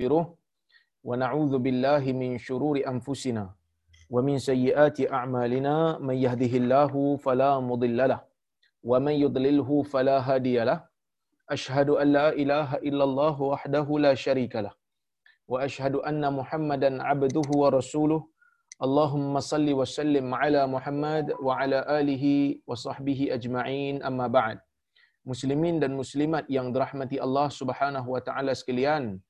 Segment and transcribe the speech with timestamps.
[0.00, 0.24] ونستغفره
[1.04, 3.44] ونعوذ بالله من شرور أنفسنا
[4.10, 8.20] ومن سيئات أعمالنا من يهده الله فلا مضل له
[8.84, 10.78] ومن يضلله فلا هادي له
[11.50, 14.72] أشهد أن لا إله إلا الله وحده لا شريك له
[15.48, 18.20] وأشهد أن محمدا عبده ورسوله
[18.84, 22.24] اللهم صل وسلم على محمد وعلى آله
[22.66, 24.58] وصحبه أجمعين أما بعد
[25.20, 29.20] Muslimin dan muslimat yang dirahmati Allah Subhanahu wa taala sekalian.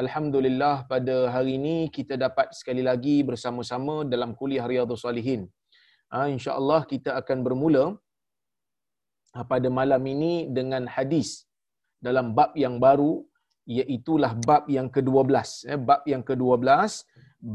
[0.00, 5.42] Alhamdulillah pada hari ini kita dapat sekali lagi bersama-sama dalam kuliah Riyadhus Salihin.
[6.12, 7.84] Ha, insya-Allah kita akan bermula
[9.34, 11.30] ha, pada malam ini dengan hadis
[12.06, 13.12] dalam bab yang baru
[13.78, 14.16] iaitu
[14.48, 17.04] bab yang ke-12 eh, bab yang ke-12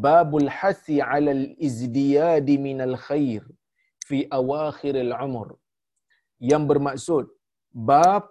[0.05, 3.41] babul hathi 'alal izdiyad minal khair
[4.07, 5.49] fi awakhiril umur
[6.51, 7.25] yang bermaksud
[7.89, 8.23] bab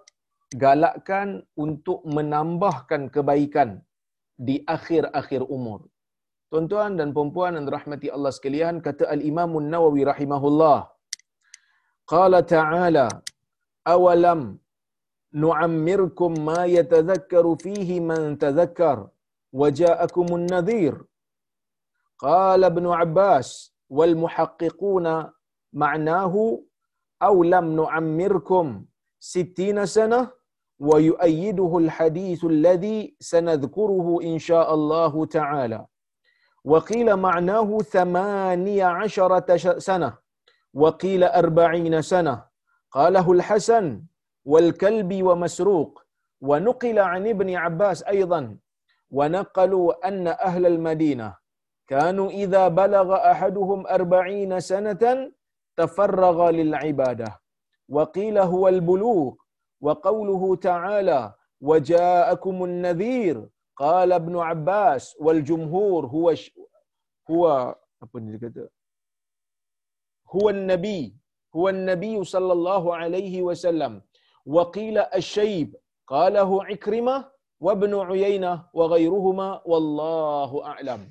[0.63, 3.69] galakkan untuk menambahkan kebaikan
[4.47, 5.79] di akhir-akhir umur.
[6.51, 10.79] Tuan-tuan dan puan-puan yang dirahmati Allah sekalian, kata Al-Imam nawawi rahimahullah.
[12.13, 13.07] Qala ta'ala,
[13.95, 14.41] "Awalam
[15.43, 18.97] nu'ammirkum ma yatadhakkaru fihi man tadhakkar
[19.59, 20.95] wa ja'akumun nadhir."
[22.25, 23.47] Qala Ibn Abbas,
[23.97, 25.13] "Wal muhaqqiquna
[25.83, 26.41] ma'nahu
[27.27, 28.67] aw lam nu'ammirkum
[29.19, 30.25] 60 sanah?"
[30.79, 35.85] ويؤيده الحديث الذي سنذكره إن شاء الله تعالى.
[36.63, 40.17] وقيل معناه ثمانية عشرة سنة
[40.73, 42.43] وقيل أربعين سنة.
[42.91, 44.03] قاله الحسن
[44.45, 46.01] والكلب ومسروق.
[46.41, 48.57] ونقل عن ابن عباس أيضا.
[49.11, 51.37] ونقلوا أن أهل المدينة
[51.87, 55.31] كانوا إذا بلغ أحدهم أربعين سنة
[55.77, 57.41] تفرغ للعبادة.
[57.89, 59.33] وقيل هو البلوغ.
[59.85, 61.21] وقوله تعالى
[61.69, 63.35] وجاءكم النذير
[63.83, 66.43] قال ابن عباس والجمهور هو ش...
[67.31, 67.41] هو
[70.35, 71.01] هو النبي
[71.55, 73.93] هو النبي صلى الله عليه وسلم.
[74.55, 75.69] وقيل الشيب
[76.13, 77.15] قاله عكرمة
[77.65, 81.01] وابن عيينة وغيرهما والله أعلم.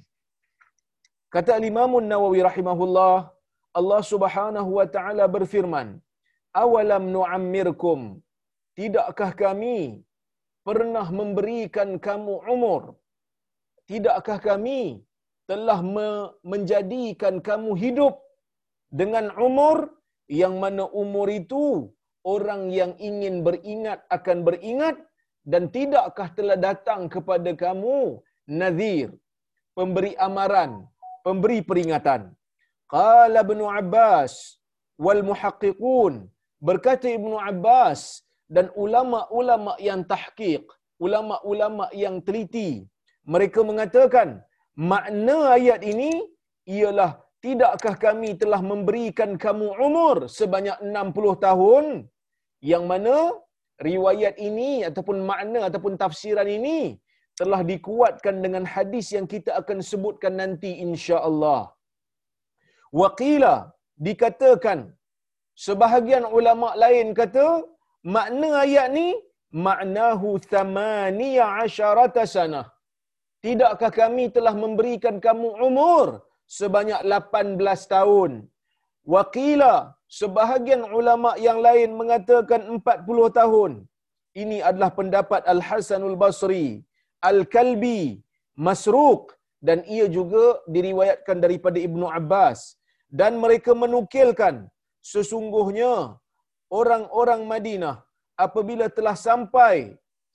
[1.35, 3.15] kata Imam Nawawi rahimahullah
[3.75, 5.99] Allah Subhanahu wa taala berfirman
[6.62, 8.23] awalam nu'ammirkum
[8.79, 9.79] tidakkah kami
[10.67, 12.83] pernah memberikan kamu umur?
[13.91, 14.81] Tidakkah kami
[15.51, 18.15] telah me- menjadikan kamu hidup
[19.01, 19.79] dengan umur?
[20.41, 21.65] Yang mana umur itu
[22.35, 24.97] orang yang ingin beringat akan beringat.
[25.53, 29.12] Dan tidakkah telah datang kepada kamu nazir
[29.77, 30.89] pemberi amaran
[31.21, 32.33] pemberi peringatan?
[32.89, 34.33] Qala ibn abbas
[35.05, 36.15] wal muhaqqiqun
[36.69, 38.24] berkata Ibnu Abbas
[38.55, 40.65] dan ulama-ulama yang tahqiq,
[41.05, 42.84] ulama-ulama yang teliti,
[43.34, 44.28] mereka mengatakan
[44.77, 46.12] makna ayat ini
[46.77, 47.10] ialah
[47.44, 51.87] tidakkah kami telah memberikan kamu umur sebanyak 60 tahun
[52.72, 53.16] yang mana
[53.88, 56.78] riwayat ini ataupun makna ataupun tafsiran ini
[57.41, 61.62] telah dikuatkan dengan hadis yang kita akan sebutkan nanti insya-Allah.
[63.00, 63.55] Waqila
[64.06, 64.94] dikatakan
[65.55, 67.47] Sebahagian ulama lain kata
[68.15, 69.09] makna ayat ni
[69.67, 72.67] maknahu thamaniya asyarata sanah.
[73.45, 76.07] Tidakkah kami telah memberikan kamu umur
[76.59, 78.33] sebanyak 18 tahun?
[79.15, 79.75] Waqila
[80.21, 83.73] sebahagian ulama yang lain mengatakan 40 tahun.
[84.43, 86.83] Ini adalah pendapat Al-Hasanul Basri,
[87.31, 88.25] Al-Kalbi,
[88.67, 89.25] Masruq
[89.67, 90.45] dan ia juga
[90.75, 92.59] diriwayatkan daripada Ibnu Abbas
[93.21, 94.55] dan mereka menukilkan
[95.13, 95.95] sesungguhnya
[96.81, 97.97] orang-orang Madinah
[98.45, 99.77] apabila telah sampai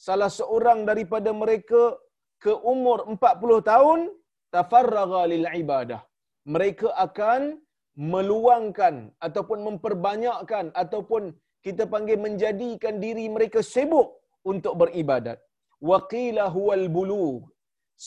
[0.06, 1.98] salah seorang daripada mereka
[2.44, 4.00] ke umur 40 tahun
[4.54, 6.02] tafarraga lil ibadah.
[6.54, 7.60] Mereka akan
[8.14, 11.36] meluangkan ataupun memperbanyakkan ataupun
[11.66, 14.08] kita panggil menjadikan diri mereka sibuk
[14.52, 15.38] untuk beribadat.
[15.90, 17.44] Waqila huwal bulugh.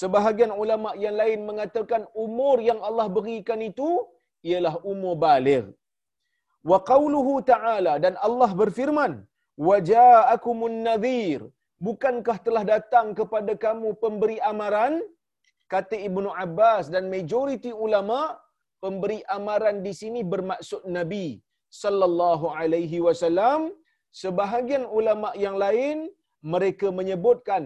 [0.01, 3.89] Sebahagian ulama yang lain mengatakan umur yang Allah berikan itu
[4.41, 5.69] ialah umur baligh
[6.71, 9.13] wa qauluhu ta'ala dan Allah berfirman
[9.69, 11.41] wa ja'akumun nadhir.
[11.87, 14.95] Bukankah telah datang kepada kamu pemberi amaran?
[15.73, 18.21] Kata Ibnu Abbas dan majoriti ulama
[18.85, 21.27] pemberi amaran di sini bermaksud nabi
[21.83, 23.63] sallallahu alaihi wasallam.
[24.23, 25.99] Sebahagian ulama yang lain
[26.53, 27.63] mereka menyebutkan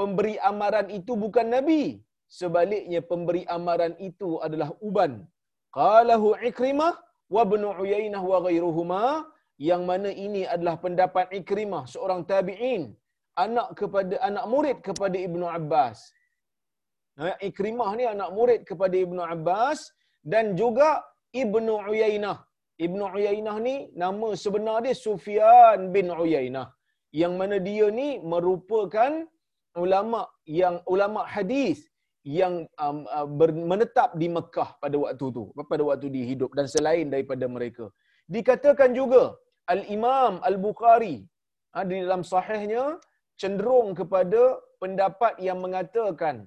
[0.00, 1.82] pemberi amaran itu bukan nabi.
[2.40, 5.12] Sebaliknya pemberi amaran itu adalah uban.
[5.78, 6.94] Qalahu ikrimah
[7.34, 9.04] wa ibn Uyainah wa ghairuhuma
[9.68, 12.82] yang mana ini adalah pendapat Ikrimah seorang tabi'in
[13.44, 15.98] anak kepada anak murid kepada Ibnu Abbas
[17.48, 19.92] Ikrimah ni anak murid kepada Ibnu Abbas
[20.24, 21.04] dan juga
[21.42, 22.38] Ibnu Uyainah.
[22.80, 26.72] Ibnu Uyainah ni nama sebenar dia Sufyan bin Uyainah.
[27.12, 29.28] Yang mana dia ni merupakan
[29.76, 31.84] ulama yang ulama hadis
[32.22, 36.70] yang um, uh, ber, menetap di Mekah pada waktu tu, pada waktu dia hidup dan
[36.70, 37.90] selain daripada mereka.
[38.30, 39.34] Dikatakan juga
[39.66, 41.26] Al-Imam Al-Bukhari
[41.74, 43.02] ha, di dalam sahihnya
[43.34, 46.46] cenderung kepada pendapat yang mengatakan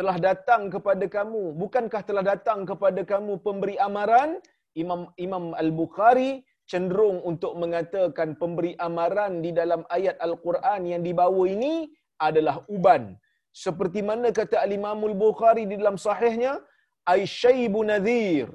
[0.00, 1.52] telah datang kepada kamu.
[1.60, 4.40] Bukankah telah datang kepada kamu pemberi amaran?
[4.72, 6.40] Imam Imam Al-Bukhari
[6.70, 11.90] cenderung untuk mengatakan pemberi amaran di dalam ayat Al-Quran yang dibawa ini
[12.22, 13.18] adalah uban
[13.50, 16.62] seperti mana kata Al-Imam Al-Bukhari di dalam sahihnya
[17.14, 18.48] Aisyaibu Nadhir.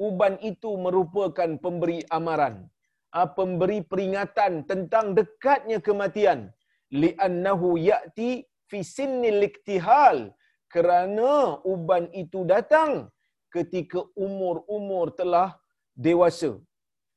[0.00, 2.64] Uban itu merupakan pemberi amaran.
[3.10, 6.48] Ah, pemberi peringatan tentang dekatnya kematian.
[6.94, 10.32] Li'annahu ya'ti fi sinnil iktihal.
[10.70, 13.10] Kerana uban itu datang
[13.50, 15.58] ketika umur-umur telah
[15.98, 16.54] dewasa.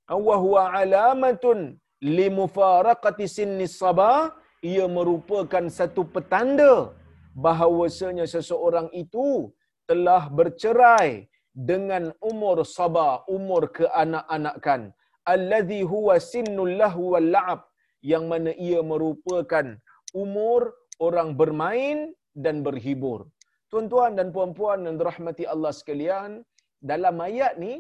[0.10, 4.34] Wa huwa alamatun limufaraqati sinnis sabah.
[4.66, 6.96] Ia merupakan satu petanda
[7.34, 9.50] bahawasanya seseorang itu
[9.90, 14.94] telah bercerai dengan umur sabah, umur keanak-anakan.
[15.34, 17.62] Alladhi huwa sinnul lahu wal la'ab
[18.04, 19.66] yang mana ia merupakan
[20.14, 23.30] umur orang bermain dan berhibur.
[23.72, 26.46] Tuan-tuan dan puan-puan yang dirahmati Allah sekalian,
[26.84, 27.80] dalam ayat ni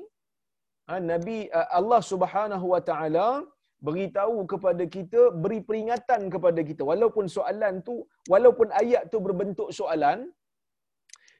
[0.87, 3.43] ha, Nabi Allah Subhanahu wa taala
[3.87, 7.95] beritahu kepada kita, beri peringatan kepada kita walaupun soalan tu,
[8.33, 10.19] walaupun ayat tu berbentuk soalan,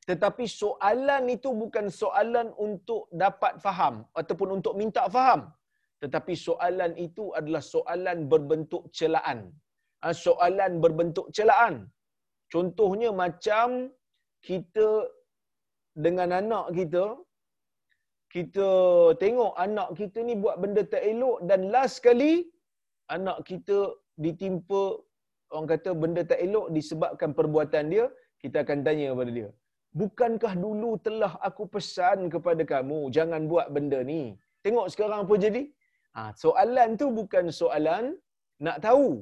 [0.10, 5.44] tetapi soalan itu bukan soalan untuk dapat faham ataupun untuk minta faham
[6.04, 9.40] tetapi soalan itu adalah soalan berbentuk celaan.
[10.04, 11.75] Ha, soalan berbentuk celaan.
[12.54, 13.68] Contohnya macam
[14.48, 14.88] kita
[16.06, 17.06] dengan anak kita,
[18.35, 18.68] kita
[19.24, 22.33] tengok anak kita ni buat benda tak elok dan last sekali
[23.15, 23.77] anak kita
[24.25, 24.83] ditimpa
[25.53, 28.06] orang kata benda tak elok disebabkan perbuatan dia,
[28.41, 29.50] kita akan tanya kepada dia.
[30.01, 34.33] Bukankah dulu telah aku pesan kepada kamu jangan buat benda ni?
[34.65, 35.63] Tengok sekarang apa jadi?
[36.18, 38.18] Ha, soalan tu bukan soalan
[38.65, 39.21] nak tahu.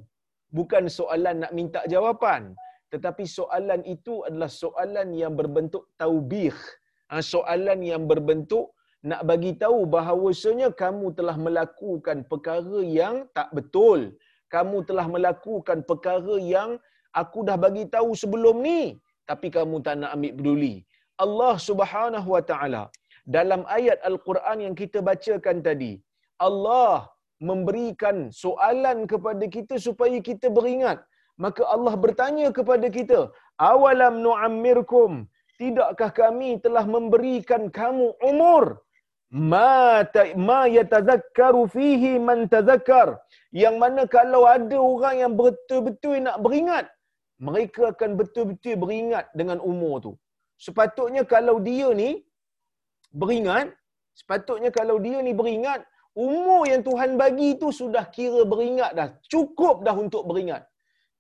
[0.57, 2.55] Bukan soalan nak minta jawapan.
[2.91, 6.55] Tetapi soalan itu adalah soalan yang berbentuk taubih.
[7.11, 8.71] Ha, soalan yang berbentuk
[9.09, 14.01] nak bagi tahu bahawasanya kamu telah melakukan perkara yang tak betul.
[14.53, 16.71] Kamu telah melakukan perkara yang
[17.21, 18.81] aku dah bagi tahu sebelum ni.
[19.29, 20.75] Tapi kamu tak nak ambil peduli.
[21.25, 22.83] Allah subhanahu wa ta'ala
[23.35, 25.93] dalam ayat Al-Quran yang kita bacakan tadi,
[26.47, 27.05] Allah
[27.49, 30.99] memberikan soalan kepada kita supaya kita beringat.
[31.43, 33.19] Maka Allah bertanya kepada kita,
[33.71, 35.11] awalam nu'ammirkum,
[35.61, 38.65] tidakkah kami telah memberikan kamu umur?
[39.31, 43.15] Ma, ta, ma yatazakkaru fihi man tazakkar.
[43.55, 46.85] Yang mana kalau ada orang yang betul-betul nak beringat,
[47.39, 50.11] mereka akan betul-betul beringat dengan umur tu.
[50.59, 52.19] Sepatutnya kalau dia ni
[53.15, 53.71] beringat,
[54.19, 55.79] sepatutnya kalau dia ni beringat,
[56.11, 59.09] umur yang Tuhan bagi itu sudah kira beringat dah.
[59.31, 60.67] Cukup dah untuk beringat.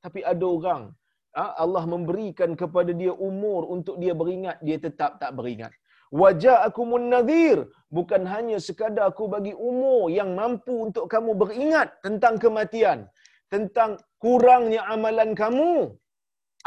[0.03, 0.83] Tapi ada orang,
[1.31, 5.71] ah, Allah memberikan kepada dia umur untuk dia beringat, dia tetap tak beringat.
[6.11, 7.71] Wajah aku nadhir.
[7.97, 13.07] Bukan hanya sekadar aku bagi umur yang mampu untuk kamu beringat tentang kematian.
[13.51, 15.95] Tentang kurangnya amalan kamu.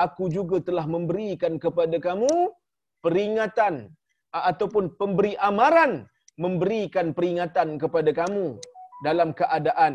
[0.05, 2.33] Aku juga telah memberikan kepada kamu
[3.05, 3.95] peringatan
[4.35, 5.93] ataupun pemberi amaran
[6.45, 8.59] memberikan peringatan kepada kamu
[9.07, 9.95] dalam keadaan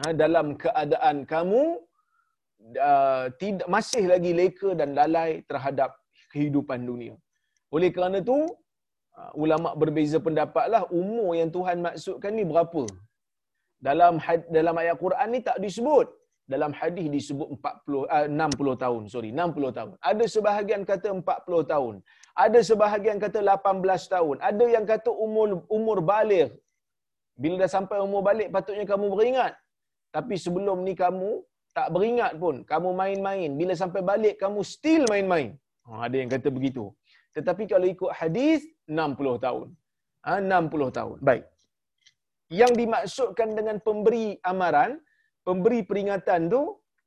[0.00, 1.62] ha, dalam keadaan kamu
[2.90, 5.92] uh, tidak masih lagi leka dan lalai terhadap
[6.32, 7.14] kehidupan dunia.
[7.74, 8.38] Oleh kerana itu
[9.18, 12.84] uh, ulama berbeza pendapatlah umur yang Tuhan maksudkan ni berapa.
[13.86, 14.14] Dalam
[14.56, 16.08] dalam ayat Quran ni tak disebut.
[16.52, 19.92] Dalam hadis disebut 40 uh, 60 tahun, sorry, 60 tahun.
[20.10, 21.94] Ada sebahagian kata 40 tahun.
[22.44, 24.36] Ada sebahagian kata 18 tahun.
[24.50, 26.52] Ada yang kata umur umur balik.
[27.42, 29.52] Bila dah sampai umur balik patutnya kamu beringat.
[30.16, 31.30] Tapi sebelum ni kamu
[31.76, 32.56] tak beringat pun.
[32.72, 33.50] Kamu main-main.
[33.60, 35.48] Bila sampai balik kamu still main-main.
[35.88, 36.84] Ha, ada yang kata begitu.
[37.36, 39.68] Tetapi kalau ikut hadis 60 tahun.
[40.26, 41.18] Ha, 60 tahun.
[41.28, 41.44] Baik.
[42.60, 44.92] Yang dimaksudkan dengan pemberi amaran,
[45.46, 46.62] pemberi peringatan tu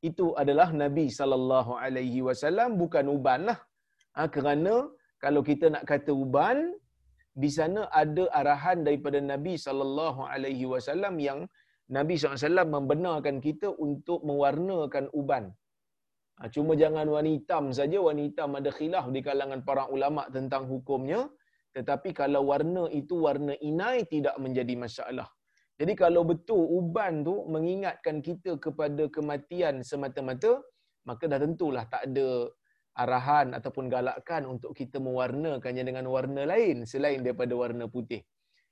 [0.10, 3.60] itu adalah Nabi sallallahu alaihi wasallam bukan uban lah.
[4.18, 4.76] Ha, kerana
[5.24, 6.58] kalau kita nak kata uban
[7.44, 11.40] di sana ada arahan daripada Nabi sallallahu alaihi wasallam yang
[11.96, 15.56] Nabi SAW membenarkan kita untuk mewarnakan uban.
[16.38, 17.98] Ha, cuma jangan warna hitam saja.
[17.98, 21.26] Warna hitam ada khilaf di kalangan para ulama tentang hukumnya.
[21.74, 25.28] Tetapi kalau warna itu warna inai tidak menjadi masalah.
[25.78, 30.58] Jadi kalau betul uban tu mengingatkan kita kepada kematian semata-mata,
[31.06, 32.50] maka dah tentulah tak ada
[32.98, 38.26] arahan ataupun galakkan untuk kita mewarnakannya dengan warna lain selain daripada warna putih.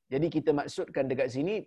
[0.09, 1.65] Jadi kita maksudkan dekat sini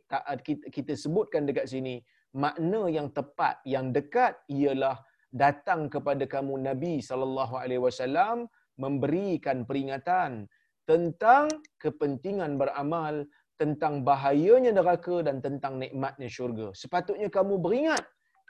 [0.71, 2.03] kita sebutkan dekat sini
[2.35, 4.99] makna yang tepat yang dekat ialah
[5.33, 8.49] datang kepada kamu Nabi sallallahu alaihi wasallam
[8.81, 10.49] memberikan peringatan
[10.89, 13.29] tentang kepentingan beramal
[13.61, 16.73] tentang bahayanya neraka dan tentang nikmatnya syurga.
[16.73, 18.05] Sepatutnya kamu beringat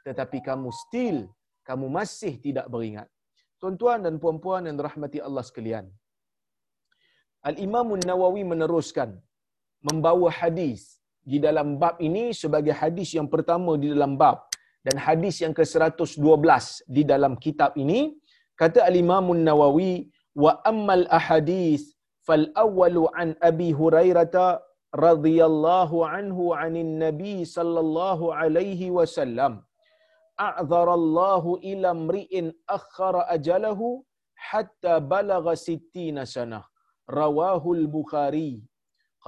[0.06, 1.26] tetapi kamu still
[1.68, 3.08] kamu masih tidak beringat.
[3.58, 5.86] Tuan-tuan dan puan-puan yang dirahmati Allah sekalian.
[7.42, 9.18] Al-Imam Nawawi meneruskan
[9.82, 14.47] membawa hadis di dalam bab ini sebagai hadis yang pertama di dalam bab
[14.88, 16.48] dan hadis yang ke-112
[16.96, 18.00] di dalam kitab ini
[18.60, 20.08] kata Al-Imam Nawawi
[20.42, 21.84] wa ammal ahadith
[22.26, 24.64] fal awwalu an Abi Hurairah
[25.06, 29.60] radhiyallahu anhu anin Nabi sallallahu alaihi wasallam.
[30.48, 34.00] A'zara Allah ila mri'in akhara ajalahu
[34.48, 36.64] hatta balagha sittina sanah.
[37.20, 38.64] Rawahu al-Bukhari.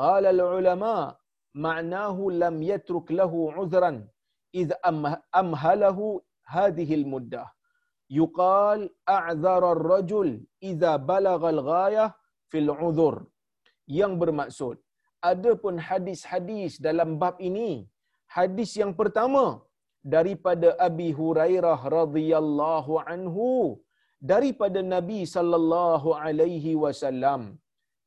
[0.01, 0.97] Qala al-ulama
[1.67, 3.99] ma'nahu lam yatruk lahu 'udhran
[4.61, 4.73] idh
[5.43, 6.07] amhalahu
[6.55, 7.49] hadhihi al-muddah
[8.19, 8.81] yuqal
[9.17, 10.31] a'zara ar-rajul
[10.71, 12.09] idza balagha al-ghayah
[12.53, 13.17] fil 'udhur
[13.99, 14.77] yang bermaksud
[15.33, 17.71] adapun hadis-hadis dalam bab ini
[18.37, 19.45] hadis yang pertama
[20.15, 23.49] daripada Abi Hurairah radhiyallahu anhu
[24.33, 27.43] daripada Nabi sallallahu alaihi wasallam.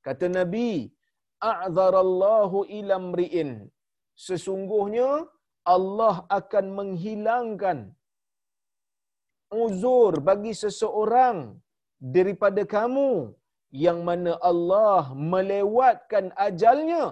[0.08, 0.72] Kata Nabi
[1.52, 3.52] a'zarallahu ila mri'in.
[4.28, 5.10] Sesungguhnya
[5.76, 7.78] Allah akan menghilangkan
[9.64, 11.38] uzur bagi seseorang
[12.16, 13.12] daripada kamu
[13.86, 15.04] yang mana Allah
[15.34, 17.06] melewatkan ajalnya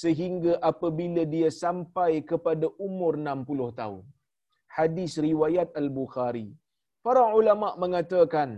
[0.00, 4.04] sehingga apabila dia sampai kepada umur 60 tahun
[4.76, 6.48] hadis riwayat Al-Bukhari.
[7.06, 8.48] Para ulama mengatakan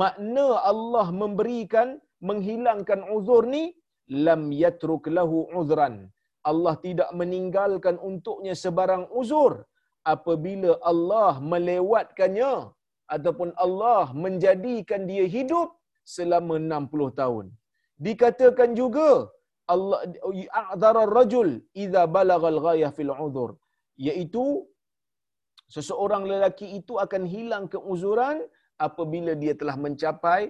[0.00, 1.88] makna Allah memberikan
[2.28, 3.64] menghilangkan uzur ni
[4.26, 5.94] lam yatruk lahu uzran.
[6.50, 9.52] Allah tidak meninggalkan untuknya sebarang uzur
[10.14, 12.54] apabila Allah melewatkannya
[13.14, 15.68] ataupun Allah menjadikan dia hidup
[16.16, 17.46] selama 60 tahun.
[18.06, 19.10] Dikatakan juga
[19.74, 19.98] Allah
[20.62, 21.48] a'dhara rajul
[21.82, 23.50] idza balagal ghayah fil uzur
[24.06, 24.44] iaitu
[25.74, 28.36] seseorang lelaki itu akan hilang keuzuran
[28.86, 30.42] apabila dia telah mencapai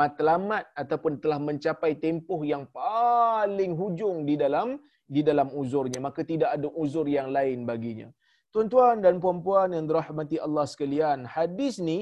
[0.00, 4.76] matlamat ataupun telah mencapai tempoh yang paling hujung di dalam
[5.14, 8.08] di dalam uzurnya maka tidak ada uzur yang lain baginya.
[8.54, 11.98] Tuan-tuan dan puan-puan yang dirahmati Allah sekalian hadis ni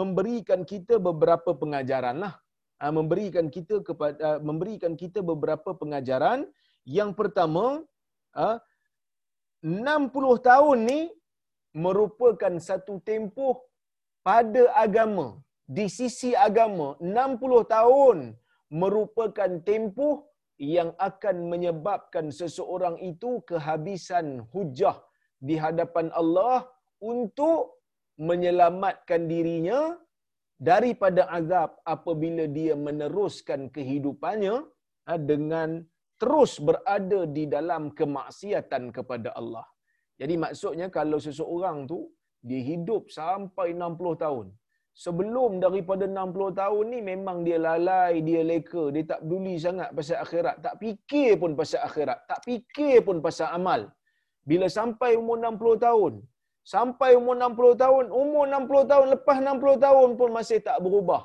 [0.00, 2.34] memberikan kita beberapa pengajaran lah.
[2.80, 6.48] Ha, memberikan kita kepada memberikan kita beberapa pengajaran.
[6.98, 7.64] Yang pertama
[8.34, 11.00] 60 ha, tahun ni
[11.84, 13.68] merupakan satu tempoh
[14.24, 15.28] pada agama.
[15.76, 18.18] Di sisi agama 60 tahun
[18.80, 20.31] merupakan tempoh
[20.62, 24.94] yang akan menyebabkan seseorang itu kehabisan hujah
[25.42, 26.70] di hadapan Allah
[27.02, 27.82] untuk
[28.14, 29.98] menyelamatkan dirinya
[30.70, 34.62] daripada azab apabila dia meneruskan kehidupannya
[35.10, 35.82] ha, dengan
[36.22, 39.66] terus berada di dalam kemaksiatan kepada Allah.
[40.14, 42.06] Jadi maksudnya kalau seseorang tu
[42.38, 44.46] dia hidup sampai 60 tahun.
[44.92, 50.20] Sebelum daripada 60 tahun ni memang dia lalai, dia leka, dia tak peduli sangat pasal
[50.24, 53.88] akhirat, tak fikir pun pasal akhirat, tak fikir pun pasal amal.
[54.44, 56.12] Bila sampai umur 60 tahun,
[56.74, 61.22] sampai umur 60 tahun, umur 60 tahun lepas 60 tahun pun masih tak berubah.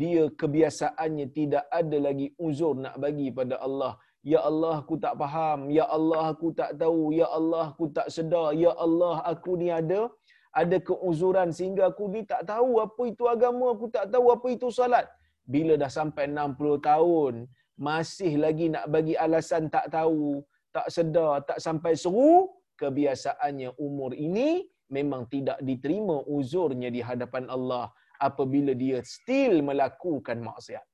[0.00, 3.98] Dia kebiasaannya tidak ada lagi uzur nak bagi pada Allah.
[4.22, 5.60] Ya Allah aku tak faham.
[5.78, 7.10] Ya Allah aku tak tahu.
[7.10, 8.54] Ya Allah aku tak sedar.
[8.54, 10.12] Ya Allah aku ni ada
[10.50, 14.68] ada keuzuran sehingga aku ni tak tahu apa itu agama, aku tak tahu apa itu
[14.78, 15.06] salat.
[15.46, 17.34] Bila dah sampai 60 tahun,
[17.78, 20.42] masih lagi nak bagi alasan tak tahu,
[20.74, 27.86] tak sedar, tak sampai seru, kebiasaannya umur ini memang tidak diterima uzurnya di hadapan Allah
[28.18, 30.84] apabila dia still melakukan maksiat.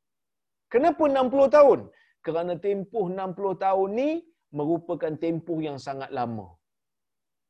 [0.69, 1.81] Kenapa 60 tahun?
[2.27, 4.11] kerana tempoh 60 tahun ni
[4.59, 6.47] merupakan tempoh yang sangat lama.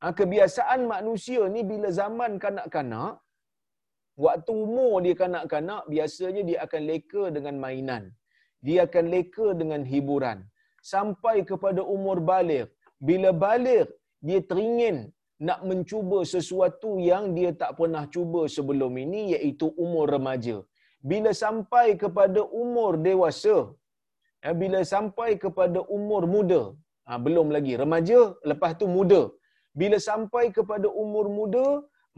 [0.03, 3.13] Ha, kebiasaan manusia ni bila zaman kanak-kanak,
[4.25, 8.05] waktu umur dia kanak-kanak, biasanya dia akan leka dengan mainan.
[8.67, 10.39] Dia akan leka dengan hiburan.
[10.93, 12.67] Sampai kepada umur balik.
[13.09, 13.87] Bila balik,
[14.27, 14.99] dia teringin
[15.47, 20.57] nak mencuba sesuatu yang dia tak pernah cuba sebelum ini iaitu umur remaja.
[21.11, 23.57] Bila sampai kepada umur dewasa,
[24.45, 26.63] ya, bila sampai kepada umur muda,
[27.07, 29.23] ha, belum lagi remaja, lepas tu muda.
[29.81, 31.67] Bila sampai kepada umur muda,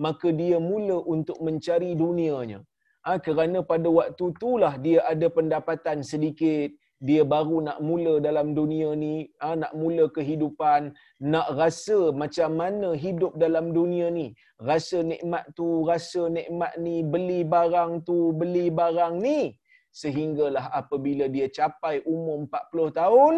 [0.04, 2.60] maka dia mula untuk mencari dunianya.
[3.06, 6.70] Ha, kerana pada waktu itulah dia ada pendapatan sedikit,
[7.08, 10.90] dia baru nak mula dalam dunia ni, ha, nak mula kehidupan,
[11.32, 14.26] nak rasa macam mana hidup dalam dunia ni.
[14.70, 19.40] Rasa nikmat tu, rasa nikmat ni, beli barang tu, beli barang ni.
[19.94, 23.34] Sehinggalah apabila dia capai umur 40 tahun,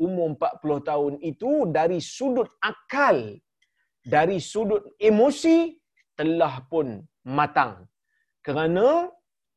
[0.00, 3.38] umur 40 tahun itu dari sudut akal,
[4.04, 5.56] dari sudut emosi,
[6.18, 7.00] telah pun
[7.38, 7.88] matang.
[8.46, 9.08] Kerana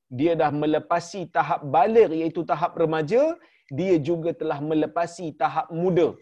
[0.08, 3.36] dia dah melepasi tahap balik iaitu tahap remaja,
[3.78, 6.16] dia juga telah melepasi tahap muda.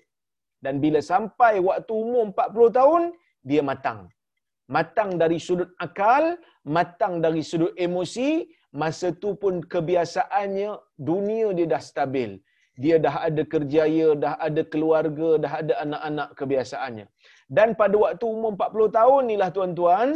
[0.58, 3.04] Dan bila sampai waktu umur 40 tahun,
[3.46, 4.10] dia matang.
[4.66, 11.84] Matang dari sudut akal, matang dari sudut emosi, masa tu pun kebiasaannya dunia dia dah
[11.90, 12.42] stabil.
[12.84, 17.06] Dia dah ada kerjaya, dah ada keluarga, dah ada anak-anak kebiasaannya.
[17.46, 20.10] Dan pada waktu umur 40 tahun inilah tuan-tuan,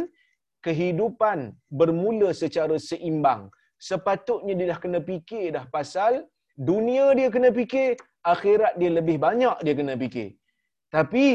[0.66, 1.38] kehidupan
[1.70, 3.48] bermula secara seimbang
[3.80, 6.28] sepatutnya dia dah kena fikir dah pasal
[6.70, 7.96] dunia dia kena fikir,
[8.32, 10.36] akhirat dia lebih banyak dia kena fikir.
[10.92, 11.26] Tapi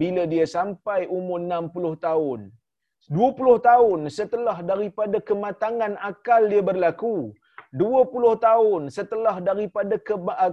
[0.00, 2.40] bila dia sampai umur 60 tahun,
[3.10, 7.34] 20 tahun setelah daripada kematangan akal dia berlaku,
[7.74, 9.98] 20 tahun setelah daripada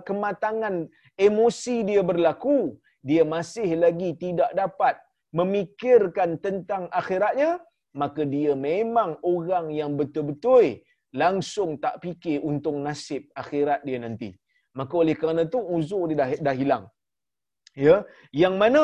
[0.10, 2.75] kematangan emosi dia berlaku,
[3.10, 4.96] dia masih lagi tidak dapat
[5.40, 7.52] memikirkan tentang akhiratnya,
[8.02, 10.66] maka dia memang orang yang betul-betul
[11.24, 14.30] langsung tak fikir untung nasib akhirat dia nanti.
[14.80, 16.84] Maka oleh kerana itu uzur dia dah, dah hilang.
[17.86, 17.96] Ya,
[18.44, 18.84] yang mana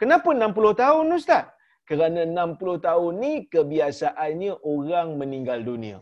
[0.00, 1.44] kenapa 60 tahun ustaz?
[1.88, 5.98] Kerana 60 tahun ni kebiasaannya orang meninggal dunia.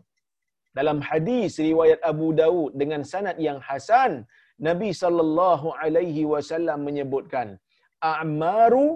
[0.78, 4.24] Dalam hadis riwayat Abu Dawud dengan sanad yang hasan,
[4.68, 7.60] Nabi sallallahu alaihi wasallam menyebutkan,
[8.02, 8.86] "A'maru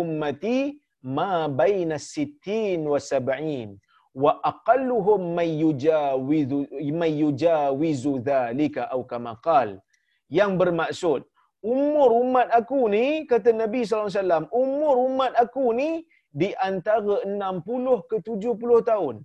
[0.00, 0.58] ummati
[1.16, 3.76] ma baina sittin wa sab'in."
[4.24, 6.58] wa aqalluhum may yujawizu
[7.00, 9.76] may yujawizu dhalika au kama qal
[10.38, 11.20] yang bermaksud
[11.60, 15.90] umur umat aku ni kata Nabi sallallahu alaihi wasallam umur umat aku ni
[16.32, 19.16] di antara 60 ke 70 tahun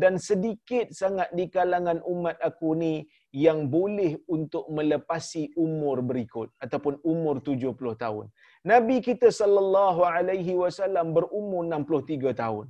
[0.00, 6.96] dan sedikit sangat di kalangan umat aku ni yang boleh untuk melepasi umur berikut ataupun
[7.04, 8.26] umur 70 tahun.
[8.64, 12.66] Nabi kita sallallahu alaihi wasallam berumur 63 tahun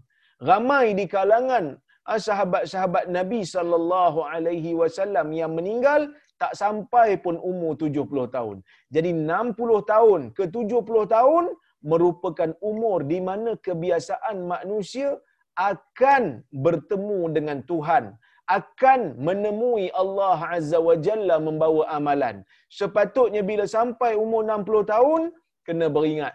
[0.50, 1.64] ramai di kalangan
[2.10, 8.56] ah, sahabat-sahabat Nabi sallallahu alaihi wasallam yang meninggal tak sampai pun umur 70 tahun.
[8.94, 11.44] Jadi 60 tahun ke 70 tahun
[11.82, 15.18] merupakan umur di mana kebiasaan manusia
[15.58, 18.14] akan bertemu dengan Tuhan,
[18.56, 22.36] akan menemui Allah Azza wa Jalla membawa amalan.
[22.78, 25.22] Sepatutnya bila sampai umur 60 tahun
[25.66, 26.34] kena beringat.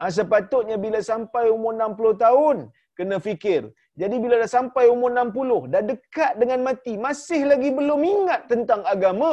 [0.00, 2.56] Ha, sepatutnya bila sampai umur 60 tahun
[2.98, 3.62] kena fikir.
[4.00, 8.80] Jadi bila dah sampai umur 60, dah dekat dengan mati, masih lagi belum ingat tentang
[8.94, 9.32] agama,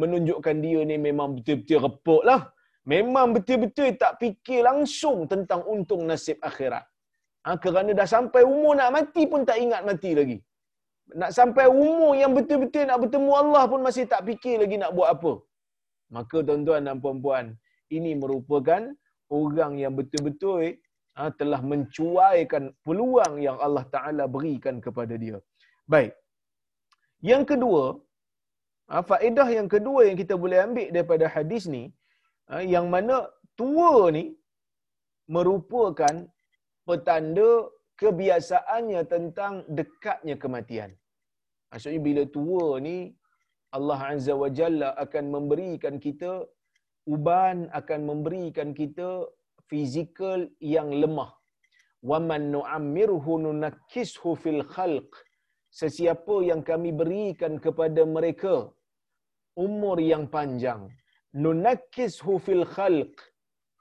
[0.00, 2.40] menunjukkan dia ni memang betul-betul repuk lah.
[2.92, 6.84] Memang betul-betul tak fikir langsung tentang untung nasib akhirat.
[7.44, 10.36] Ha, kerana dah sampai umur nak mati pun tak ingat mati lagi.
[11.20, 15.08] Nak sampai umur yang betul-betul nak bertemu Allah pun masih tak fikir lagi nak buat
[15.16, 15.32] apa.
[16.16, 17.46] Maka tuan-tuan dan puan-puan,
[17.92, 18.82] ini merupakan
[19.28, 20.80] orang yang betul-betul
[21.16, 25.38] ha, telah mencuaikan peluang yang Allah Ta'ala berikan kepada dia.
[25.92, 26.12] Baik.
[27.30, 27.82] Yang kedua,
[28.90, 31.84] ha, faedah yang kedua yang kita boleh ambil daripada hadis ni,
[32.48, 33.28] ha, yang mana
[33.60, 34.24] tua ni
[35.34, 36.14] merupakan
[36.84, 37.50] petanda
[38.00, 40.90] kebiasaannya tentang dekatnya kematian.
[41.70, 42.96] Maksudnya bila tua ni,
[43.76, 46.32] Allah Azza wa Jalla akan memberikan kita
[47.14, 49.26] uban, akan memberikan kita
[49.70, 51.30] fizikal yang lemah.
[52.10, 55.10] Wa man nu'ammirhu nunakkishu fil khalq.
[55.80, 58.70] Sesiapa yang kami berikan kepada mereka
[59.58, 60.82] umur yang panjang,
[61.34, 63.14] nunakkishu fil khalq.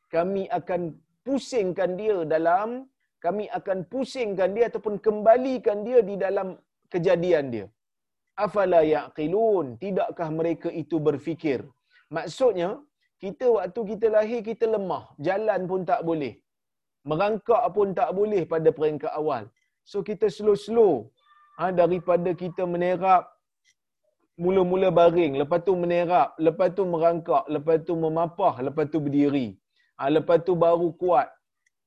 [0.10, 0.82] Kami akan
[1.26, 2.90] pusingkan dia dalam
[3.26, 6.48] kami akan pusingkan dia ataupun kembalikan dia di dalam
[6.94, 7.66] kejadian dia.
[8.46, 9.68] Afala yaqilun?
[9.84, 11.60] Tidakkah mereka itu berfikir?
[12.18, 12.70] Maksudnya,
[13.24, 16.34] kita waktu kita lahir kita lemah, jalan pun tak boleh.
[17.10, 19.44] Merangkak pun tak boleh pada peringkat awal.
[19.92, 20.94] So kita slow-slow
[21.60, 23.24] ha, daripada kita menerap
[24.44, 29.48] mula-mula baring, lepas tu menerap, lepas tu merangkak, lepas tu memapah, lepas tu berdiri.
[30.00, 31.28] Ha, lepas tu baru kuat.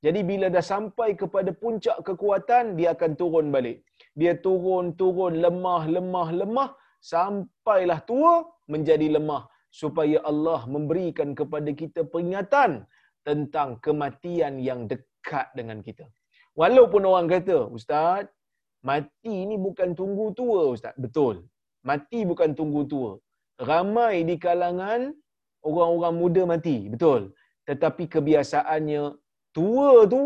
[0.04, 3.80] Jadi bila dah sampai kepada puncak kekuatan, dia akan turun balik.
[4.20, 6.70] Dia turun, turun, lemah, lemah, lemah.
[7.00, 9.42] Sampailah tua menjadi lemah.
[9.80, 12.84] Supaya Allah memberikan kepada kita peringatan
[13.28, 16.06] tentang kematian yang dekat dengan kita.
[16.60, 18.24] Walaupun orang kata, Ustaz,
[18.88, 20.94] mati ni bukan tunggu tua Ustaz.
[21.04, 21.44] Betul.
[21.88, 23.12] Mati bukan tunggu tua.
[23.70, 25.12] Ramai di kalangan
[25.68, 26.76] orang-orang muda mati.
[26.92, 27.32] Betul.
[27.68, 29.02] Tetapi kebiasaannya
[29.56, 30.22] tua tu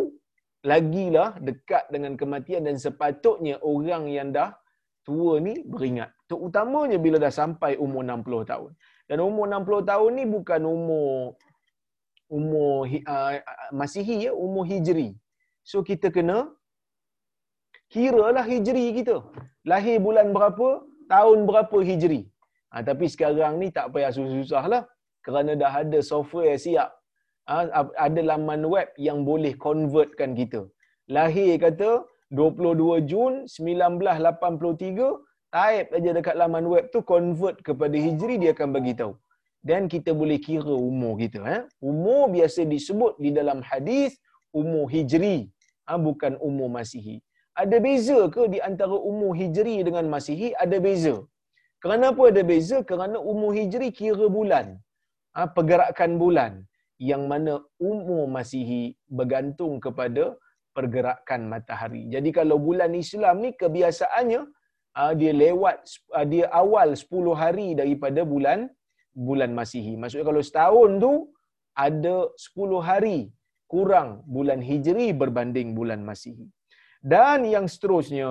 [0.71, 4.51] lagilah dekat dengan kematian dan sepatutnya orang yang dah
[5.07, 6.11] tua ni beringat.
[6.31, 8.71] Terutamanya bila dah sampai umur 60 tahun.
[9.09, 11.11] Dan umur 60 tahun ni bukan umur
[12.31, 13.35] umur uh,
[13.81, 15.09] Masihi ya, umur Hijri.
[15.71, 16.39] So kita kena
[17.91, 19.17] kiralah Hijri kita.
[19.71, 20.69] Lahir bulan berapa,
[21.11, 22.23] tahun berapa Hijri.
[22.71, 24.83] Ha, tapi sekarang ni tak payah susah-susah lah.
[25.27, 27.00] Kerana dah ada software siap.
[27.51, 27.57] Ha,
[28.07, 30.61] ada laman web yang boleh convertkan kita.
[31.17, 31.91] Lahir kata
[32.41, 35.19] 22 Jun 1983,
[35.57, 39.15] type aja dekat laman web tu convert kepada Hijri dia akan bagi tahu.
[39.71, 41.41] Dan kita boleh kira umur kita.
[41.55, 41.63] Eh?
[41.91, 44.15] Umur biasa disebut di dalam hadis
[44.61, 45.37] umur Hijri,
[45.87, 47.19] ha, bukan umur Masihi.
[47.63, 50.55] Ada beza ke di antara umur Hijri dengan Masihi?
[50.55, 51.17] Ada beza.
[51.83, 52.79] Kenapa ada beza?
[52.91, 54.79] Kerana umur Hijri kira bulan.
[55.35, 56.53] Ha, pergerakan bulan.
[57.01, 57.53] Yang mana
[57.91, 58.83] umur Masihi
[59.19, 60.25] bergantung kepada
[60.77, 62.03] pergerakan matahari.
[62.15, 64.41] Jadi kalau bulan Islam ni kebiasaannya
[64.97, 65.77] ha, dia lewat
[66.15, 68.69] ha, dia awal 10 hari daripada bulan
[69.29, 69.93] bulan Masihi.
[70.01, 71.13] Maksudnya kalau setahun tu
[71.87, 73.19] ada 10 hari
[73.73, 76.47] kurang bulan Hijri berbanding bulan Masihi.
[77.13, 78.31] Dan yang seterusnya,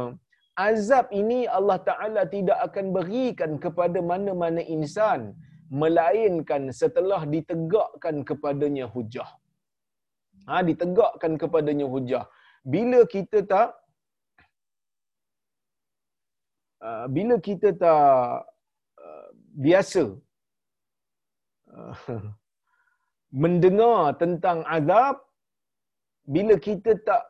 [0.68, 5.34] azab ini Allah Taala tidak akan berikan kepada mana-mana insan
[5.70, 9.30] melainkan setelah ditegakkan kepadanya hujah.
[10.50, 12.26] Ha, ditegakkan kepadanya hujah.
[12.74, 13.70] Bila kita tak
[16.82, 18.50] uh, bila kita tak
[19.06, 19.28] uh,
[19.66, 20.04] biasa
[21.78, 21.96] uh,
[23.44, 25.22] mendengar tentang azab
[26.26, 27.24] bila kita tak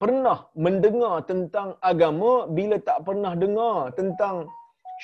[0.00, 4.46] pernah mendengar tentang agama bila tak pernah dengar tentang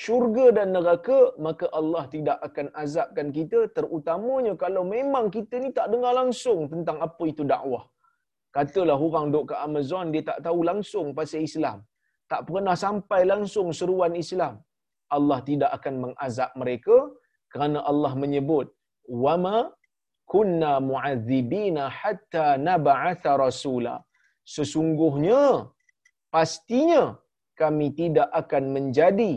[0.02, 5.86] syurga dan neraka maka Allah tidak akan azabkan kita terutamanya kalau memang kita ni tak
[5.92, 7.84] dengar langsung tentang apa itu dakwah.
[8.56, 11.78] Katalah orang duk ke Amazon dia tak tahu langsung pasal Islam.
[12.30, 14.54] Tak pernah sampai langsung seruan Islam.
[15.16, 16.96] Allah tidak akan mengazab mereka
[17.52, 18.66] kerana Allah menyebut
[19.24, 19.58] wama
[20.32, 23.94] kunna mu'adzibina hatta nab'atha rasula.
[24.54, 25.42] Sesungguhnya
[26.34, 27.02] pastinya
[27.60, 29.32] kami tidak akan menjadi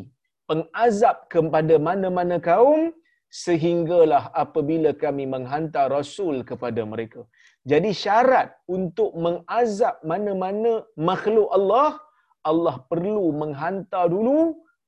[0.51, 2.81] pengazab kepada mana-mana kaum
[3.43, 7.21] sehinggalah apabila kami menghantar rasul kepada mereka.
[7.71, 10.71] Jadi syarat untuk mengazab mana-mana
[11.09, 11.89] makhluk Allah,
[12.51, 14.39] Allah perlu menghantar dulu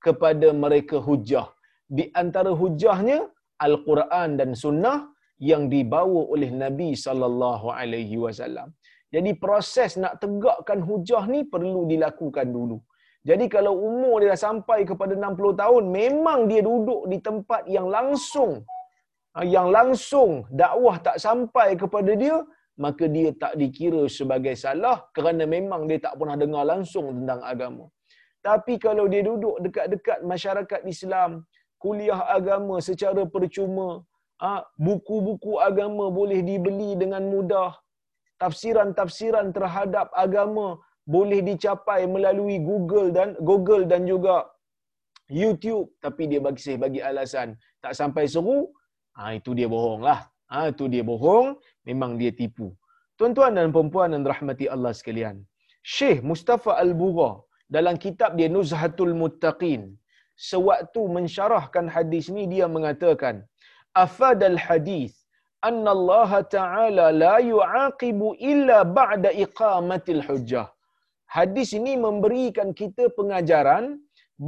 [0.05, 1.47] kepada mereka hujah.
[1.97, 3.19] Di antara hujahnya
[3.65, 4.97] Al-Quran dan Sunnah
[5.51, 8.67] yang dibawa oleh Nabi sallallahu alaihi wasallam.
[9.15, 12.77] Jadi proses nak tegakkan hujah ni perlu dilakukan dulu.
[13.29, 17.87] Jadi kalau umur dia dah sampai kepada 60 tahun, memang dia duduk di tempat yang
[17.87, 18.53] langsung
[19.35, 20.31] ha, yang langsung
[20.61, 22.37] dakwah tak sampai kepada dia,
[22.83, 27.85] maka dia tak dikira sebagai salah kerana memang dia tak pernah dengar langsung tentang agama.
[28.47, 31.31] Tapi kalau dia duduk dekat-dekat masyarakat Islam,
[31.83, 33.89] kuliah agama secara percuma,
[34.43, 37.71] ha, buku-buku agama boleh dibeli dengan mudah,
[38.41, 40.67] tafsiran-tafsiran terhadap agama
[41.03, 44.35] boleh dicapai melalui Google dan Google dan juga
[45.27, 45.91] YouTube.
[46.05, 48.59] Tapi dia bagi saya bagi alasan tak sampai seru
[49.17, 50.19] ha, itu dia bohong lah.
[50.51, 51.57] Ha, itu dia bohong
[51.89, 52.67] memang dia tipu.
[53.17, 55.35] Tuan-tuan dan puan-puan dan rahmati Allah sekalian
[55.95, 57.31] Syekh Mustafa Al-Bugha
[57.75, 59.81] dalam kitab dia Nuzhatul Muttaqin
[60.51, 63.35] sewaktu mensyarahkan hadis ni dia mengatakan
[64.03, 65.11] afadal hadis
[65.69, 70.67] anna Allah Ta'ala la yu'aqibu illa ba'da iqamatil hujjah.
[71.35, 73.85] Hadis ini memberikan kita pengajaran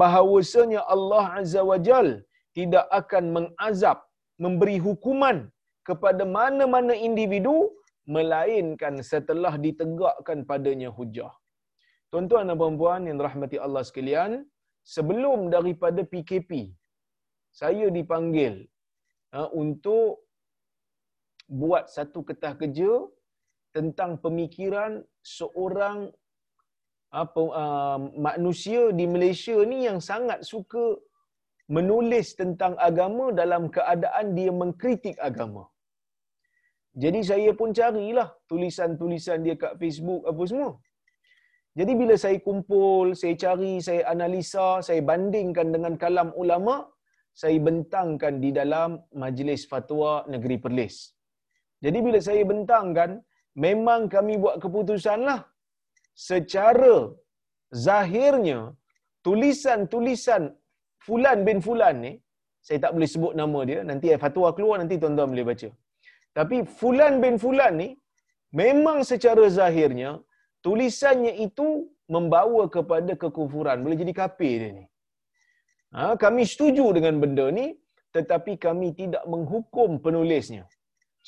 [0.01, 2.07] bahawasanya Allah Azza wa Jal
[2.57, 3.97] tidak akan mengazab,
[4.43, 5.37] memberi hukuman
[5.87, 7.55] kepada mana-mana individu
[8.15, 11.33] melainkan setelah ditegakkan padanya hujah.
[12.11, 14.31] Tuan-tuan dan puan yang rahmati Allah sekalian,
[14.95, 16.51] sebelum daripada PKP,
[17.61, 18.53] saya dipanggil
[19.37, 20.21] uh, untuk
[21.61, 22.91] buat satu ketah kerja
[23.75, 25.01] tentang pemikiran
[25.37, 26.13] seorang
[27.23, 30.85] apa uh, manusia di Malaysia ni yang sangat suka
[31.75, 35.63] menulis tentang agama dalam keadaan dia mengkritik agama.
[37.03, 40.71] Jadi saya pun carilah tulisan-tulisan dia kat Facebook apa semua.
[41.79, 46.75] Jadi bila saya kumpul, saya cari, saya analisa, saya bandingkan dengan kalam ulama,
[47.41, 50.95] saya bentangkan di dalam majlis fatwa negeri Perlis.
[51.83, 53.19] Jadi bila saya bentangkan,
[53.65, 55.39] memang kami buat keputusanlah
[56.15, 56.95] secara
[57.87, 58.59] zahirnya
[59.25, 60.43] tulisan-tulisan
[61.05, 62.13] Fulan bin Fulan ni,
[62.67, 65.69] saya tak boleh sebut nama dia, nanti fatwa keluar, nanti tuan-tuan boleh baca.
[66.37, 67.89] Tapi Fulan bin Fulan ni,
[68.61, 70.11] memang secara zahirnya,
[70.65, 71.67] tulisannya itu
[72.13, 73.83] membawa kepada kekufuran.
[73.85, 74.85] Boleh jadi kafir dia ni.
[75.95, 77.67] Ha, kami setuju dengan benda ni,
[78.15, 80.63] tetapi kami tidak menghukum penulisnya.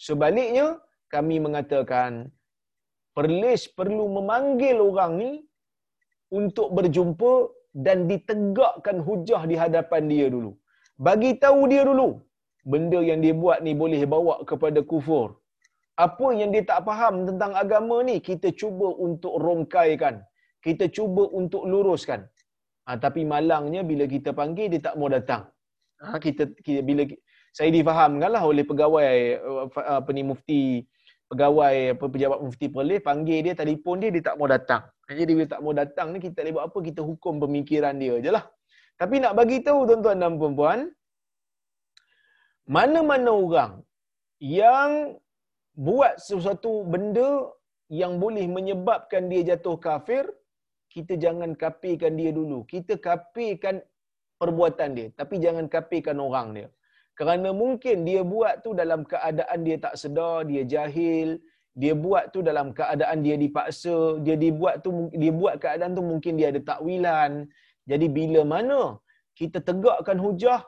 [0.08, 0.66] Sebaliknya,
[1.14, 2.12] kami mengatakan,
[3.18, 5.32] perlis perlu memanggil orang ni
[6.40, 7.34] untuk berjumpa
[7.86, 10.52] dan ditegakkan hujah di hadapan dia dulu.
[11.08, 12.08] Bagi tahu dia dulu,
[12.72, 15.28] benda yang dia buat ni boleh bawa kepada kufur.
[16.06, 20.16] Apa yang dia tak faham tentang agama ni, kita cuba untuk rongkaikan.
[20.66, 22.22] Kita cuba untuk luruskan.
[22.86, 25.44] Ha, tapi malangnya bila kita panggil, dia tak mau datang.
[26.02, 27.04] Ha, kita, kita bila
[27.58, 29.10] saya difahamkanlah oleh pegawai
[29.98, 30.64] apa ni mufti
[31.28, 34.84] pegawai apa pejabat mufti Perlis panggil dia telefon dia dia tak mau datang.
[35.08, 36.78] Jadi dia tak mau datang ni kita boleh buat apa?
[36.90, 38.46] Kita hukum pemikiran dia je lah.
[38.98, 40.90] Tapi nak bagi tahu tuan-tuan dan puan-puan,
[42.66, 43.74] mana-mana orang
[44.42, 45.22] yang
[45.78, 47.54] buat sesuatu benda
[47.94, 50.26] yang boleh menyebabkan dia jatuh kafir,
[50.90, 52.66] kita jangan kafirkan dia dulu.
[52.66, 53.86] Kita kafirkan
[54.42, 56.68] perbuatan dia, tapi jangan kafirkan orang dia.
[57.20, 61.30] Kerana mungkin dia buat tu dalam keadaan dia tak sedar, dia jahil,
[61.82, 66.34] dia buat tu dalam keadaan dia dipaksa, dia dibuat tu dia buat keadaan tu mungkin
[66.40, 67.32] dia ada takwilan.
[67.90, 68.80] Jadi bila mana
[69.40, 70.62] kita tegakkan hujah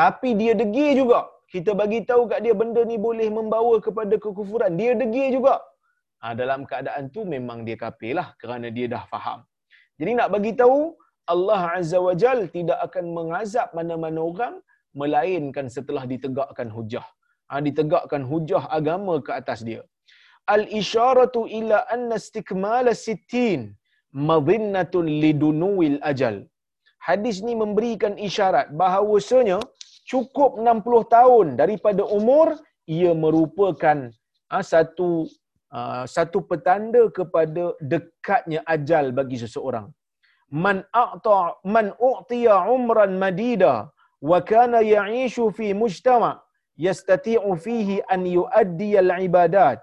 [0.00, 1.20] tapi dia degil juga.
[1.52, 4.72] Kita bagi tahu kat dia benda ni boleh membawa kepada kekufuran.
[4.80, 5.54] Dia degil juga.
[6.22, 9.42] Ha, dalam keadaan tu memang dia kafir lah kerana dia dah faham.
[9.98, 10.78] Jadi nak bagi tahu
[11.34, 14.54] Allah Azza wa Jal tidak akan mengazab mana-mana orang
[15.00, 17.06] melainkan setelah ditegakkan hujah.
[17.50, 19.82] Ha, ditegakkan hujah agama ke atas dia.
[20.54, 23.60] Al-isyaratu ila anna istikmal sittin
[24.30, 26.36] madhinnatun lidunuil ajal.
[27.08, 29.58] Hadis ni memberikan isyarat bahawasanya
[30.10, 32.48] cukup 60 tahun daripada umur
[32.96, 33.98] ia merupakan
[34.50, 35.08] ha, satu
[35.74, 39.88] ha, satu petanda kepada dekatnya ajal bagi seseorang.
[40.64, 41.40] Man a'ta
[41.74, 43.74] man u'tiya umran madida
[44.30, 46.30] wa kana ya'ishu fi mujtama
[46.86, 49.82] yastati'u fihi an yuaddi al-ibadat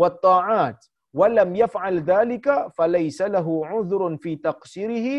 [0.00, 0.78] wa ta'at
[1.20, 5.14] wa lam yaf'al dhalika falaysa lahu 'udhrun fi taqsirihi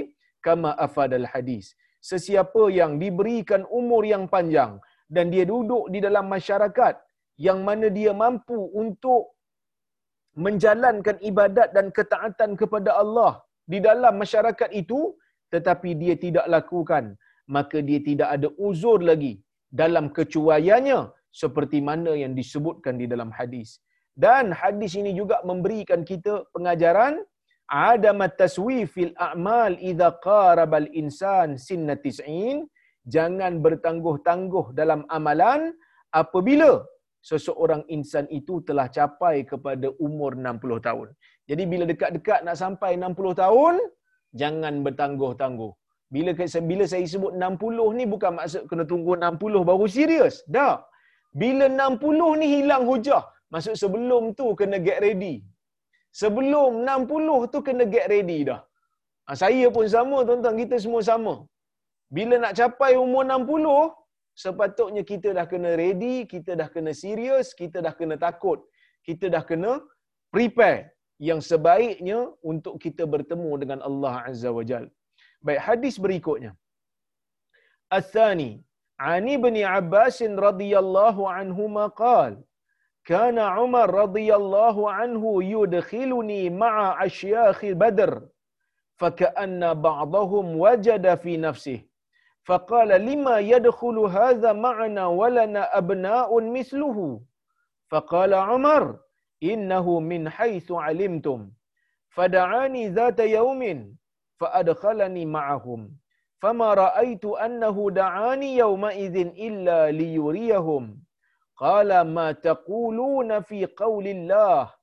[0.47, 1.75] kama afad al-hadis.
[2.09, 4.73] Sesiapa yang diberikan umur yang panjang
[5.15, 6.95] dan dia duduk di dalam masyarakat
[7.47, 9.23] yang mana dia mampu untuk
[10.45, 13.33] menjalankan ibadat dan ketaatan kepada Allah
[13.71, 14.99] di dalam masyarakat itu
[15.53, 17.17] tetapi dia tidak lakukan
[17.55, 19.33] maka dia tidak ada uzur lagi
[19.81, 20.99] dalam kecuaiannya
[21.41, 23.69] seperti mana yang disebutkan di dalam hadis.
[24.25, 27.13] Dan hadis ini juga memberikan kita pengajaran
[27.69, 32.65] adam taswifil a'mal idza qarabal insan sinna tis'in
[33.15, 35.61] jangan bertangguh-tangguh dalam amalan
[36.21, 36.71] apabila
[37.29, 41.07] seseorang insan itu telah capai kepada umur 60 tahun.
[41.49, 43.75] Jadi bila dekat-dekat nak sampai 60 tahun,
[44.41, 45.71] jangan bertangguh-tangguh.
[46.13, 46.31] Bila
[46.71, 50.35] bila saya sebut 60 ni bukan maksud kena tunggu 60 baru serius.
[50.55, 50.75] Dah.
[51.41, 55.35] Bila 60 ni hilang hujah, maksud sebelum tu kena get ready.
[56.21, 58.61] Sebelum 60 tu kena get ready dah.
[59.29, 61.35] Ha, saya pun sama tuan-tuan, kita semua sama.
[62.17, 63.93] Bila nak capai umur 60,
[64.43, 68.59] sepatutnya kita dah kena ready, kita dah kena serius, kita dah kena takut.
[69.07, 69.71] Kita dah kena
[70.33, 70.79] prepare
[71.27, 72.19] yang sebaiknya
[72.51, 74.91] untuk kita bertemu dengan Allah Azza wa Jalla.
[75.44, 76.56] Baik, hadis berikutnya.
[77.90, 78.64] Al-Thani,
[79.00, 82.42] عن ابن عباس رضي الله عنهما قال
[83.04, 88.28] كان عمر رضي الله عنه يدخلني مع أشياخ بدر
[88.96, 91.80] فكأن بعضهم وجد في نفسه
[92.44, 97.20] فقال لما يدخل هذا معنا ولنا أبناء مثله
[97.90, 98.98] فقال عمر
[99.42, 101.50] إنه من حيث علمتم
[102.08, 103.94] فدعاني ذات يوم
[104.39, 105.97] فأدخلني معهم.
[106.41, 109.15] فما رأيت أنه دعاني يومئذ
[109.47, 111.03] إلا ليريهم.
[111.57, 114.73] قال ما تقولون في قول الله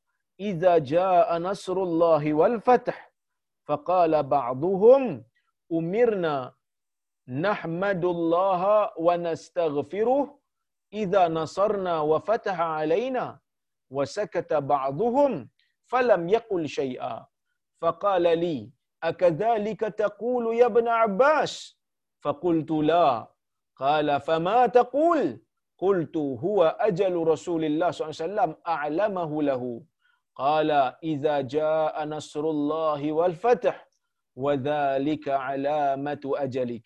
[0.40, 3.12] إذا جاء نصر الله والفتح؟
[3.64, 5.25] فقال بعضهم
[5.73, 6.53] أمرنا
[7.29, 10.38] نحمد الله ونستغفره
[10.92, 13.38] إذا نصرنا وفتح علينا.
[13.90, 15.49] وسكت بعضهم
[15.85, 17.27] فلم يقل شيئا.
[17.81, 18.71] فقال لي
[19.09, 21.79] أكذلك تقول يا ابن عباس
[22.21, 23.29] فقلت لا
[23.77, 25.40] قال فما تقول
[25.79, 29.83] قلت هو أجل رسول الله صلى الله عليه وسلم أعلمه له
[30.35, 30.71] قال
[31.03, 33.88] إذا جاء نصر الله والفتح
[34.37, 36.83] وذلك علامة أجلك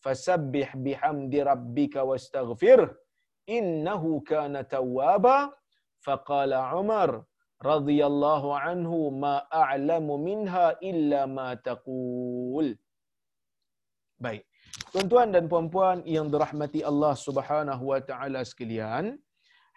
[0.00, 2.96] فسبح بحمد ربك واستغفره
[3.48, 5.52] إنه كان توابا
[6.00, 7.24] فقال عمر
[7.70, 12.68] radhiyallahu anhu ma a'lamu minha illa ma taqul.
[14.24, 14.42] Baik.
[14.92, 19.04] Tuan-tuan dan puan-puan yang dirahmati Allah Subhanahu wa taala sekalian,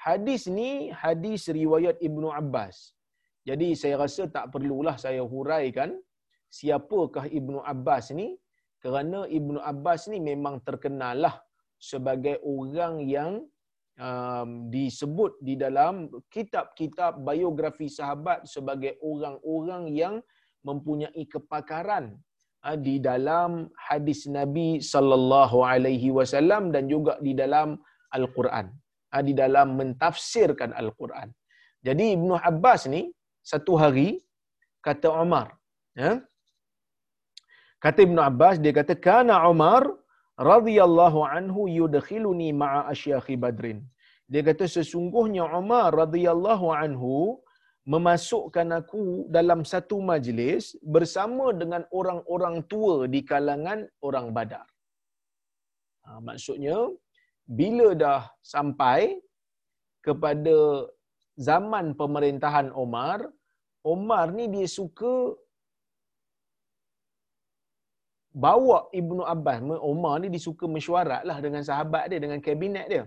[0.08, 0.71] hadis ni
[1.04, 2.78] hadis riwayat Ibnu Abbas.
[3.50, 5.89] Jadi saya rasa tak perlulah saya huraikan
[6.58, 8.28] siapakah Ibnu Abbas ni
[8.84, 11.36] kerana Ibnu Abbas ni memang terkenal lah
[11.89, 13.32] sebagai orang yang
[14.00, 20.16] um, disebut di dalam kitab-kitab biografi sahabat sebagai orang-orang yang
[20.68, 22.18] mempunyai kepakaran
[22.66, 27.80] uh, di dalam hadis Nabi sallallahu alaihi wasallam dan juga di dalam
[28.12, 28.72] Al-Quran
[29.14, 31.32] uh, di dalam mentafsirkan Al-Quran.
[31.86, 33.14] Jadi Ibnu Abbas ni
[33.46, 34.18] satu hari
[34.82, 35.54] kata Umar
[35.94, 36.22] ya
[37.86, 39.86] Kata Ibnu Abbas dia kata kana Umar
[40.52, 43.80] radhiyallahu anhu yudkhiluni ma'a asyakhi Badrin.
[44.32, 47.39] Dia kata sesungguhnya Umar radhiyallahu anhu
[47.93, 54.65] memasukkan aku dalam satu majlis bersama dengan orang-orang tua di kalangan orang Badar.
[56.06, 56.78] Ha, maksudnya
[57.45, 59.21] bila dah sampai
[60.08, 60.58] kepada
[61.38, 63.19] zaman pemerintahan Umar,
[63.93, 65.13] Umar ni dia suka
[68.36, 73.04] bawa Ibnu Abbas, Umar ni disuka mesyuarat lah dengan sahabat dia, dengan kabinet dia.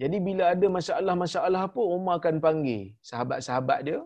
[0.00, 4.00] Jadi bila ada masalah-masalah apa, Umar akan panggil sahabat-sahabat dia.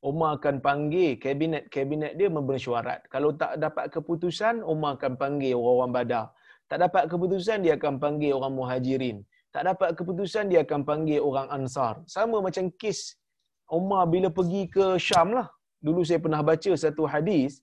[0.00, 3.04] Umar akan panggil kabinet-kabinet dia bersyuarat.
[3.12, 6.24] Kalau tak dapat keputusan, Umar akan panggil orang-orang badar.
[6.70, 9.16] Tak dapat keputusan, dia akan panggil orang muhajirin.
[9.52, 12.00] Tak dapat keputusan, dia akan panggil orang ansar.
[12.08, 13.20] Sama macam kes
[13.68, 15.48] Umar bila pergi ke Syam lah.
[15.84, 17.60] Dulu saya pernah baca satu hadis,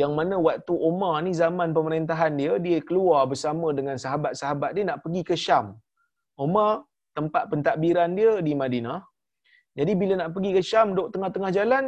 [0.00, 4.98] yang mana waktu Umar ni zaman pemerintahan dia dia keluar bersama dengan sahabat-sahabat dia nak
[5.04, 5.66] pergi ke Syam.
[6.44, 6.72] Umar
[7.16, 8.98] tempat pentadbiran dia di Madinah.
[9.78, 11.84] Jadi bila nak pergi ke Syam duk tengah-tengah jalan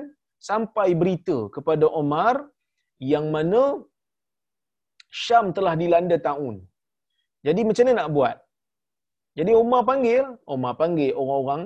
[0.48, 2.34] sampai berita kepada Umar
[3.12, 3.62] yang mana
[5.24, 6.56] Syam telah dilanda taun.
[7.46, 8.36] Jadi macam mana nak buat?
[9.38, 10.22] Jadi Umar panggil,
[10.54, 11.62] Umar panggil orang-orang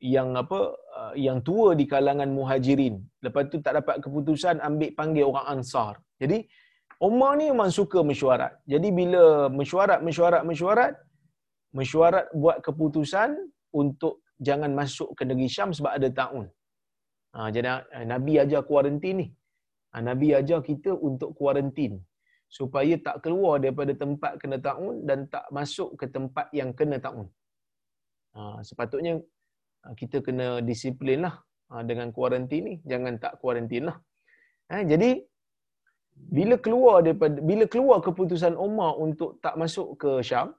[0.00, 0.60] yang apa
[0.98, 2.96] uh, yang tua di kalangan muhajirin.
[3.24, 6.00] Lepas tu tak dapat keputusan ambil panggil orang ansar.
[6.22, 6.48] Jadi
[7.00, 8.52] Umar ni memang suka mesyuarat.
[8.72, 10.92] Jadi bila mesyuarat, mesyuarat, mesyuarat,
[11.72, 13.30] mesyuarat buat keputusan
[13.72, 14.14] untuk
[14.48, 16.46] jangan masuk ke negeri Syam sebab ada taun.
[17.36, 19.26] Ha, jadi eh, Nabi ajar kuarantin ni.
[19.92, 21.92] Ha, Nabi ajar kita untuk kuarantin
[22.58, 27.26] supaya tak keluar daripada tempat kena taun dan tak masuk ke tempat yang kena taun.
[28.34, 29.14] Ha, sepatutnya
[30.00, 31.34] kita kena disiplin lah
[31.72, 32.74] ah, dengan kuarantin ni.
[32.90, 33.96] Jangan tak kuarantin lah.
[34.70, 35.10] Ha, jadi,
[36.36, 40.52] bila keluar daripada bila keluar keputusan Umar untuk tak masuk ke Syam,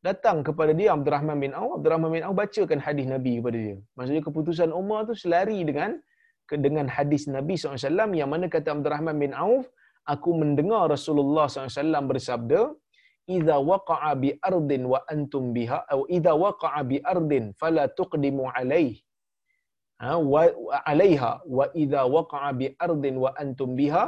[0.00, 3.58] datang kepada dia Abdul Rahman bin Auf, Abdul Rahman bin Auf bacakan hadis Nabi kepada
[3.66, 3.76] dia.
[3.96, 6.00] Maksudnya keputusan Umar tu selari dengan
[6.44, 9.64] dengan hadis Nabi SAW yang mana kata Abdul Rahman bin Auf,
[10.04, 12.60] aku mendengar Rasulullah SAW bersabda,
[13.36, 18.92] idza waqa'a bi ardin wa antum biha atau idza waqa'a bi ardin fala tuqdimu alaih
[20.02, 20.42] ha wa
[20.90, 24.04] alaiha wa idza waqa'a bi ardin wa antum biha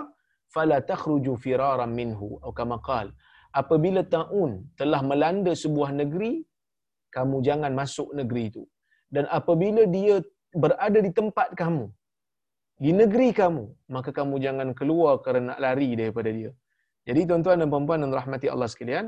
[0.54, 3.12] fala takhruju firaran minhu atau kama qala
[3.60, 6.44] apabila taun telah melanda sebuah negeri
[7.16, 8.62] kamu jangan masuk negeri itu.
[9.08, 10.20] Dan apabila dia
[10.62, 11.84] berada di tempat kamu
[12.84, 16.52] di negeri kamu maka kamu jangan keluar kerana nak lari daripada dia
[17.08, 19.06] jadi tuan-tuan dan puan-puan dan rahmati Allah sekalian,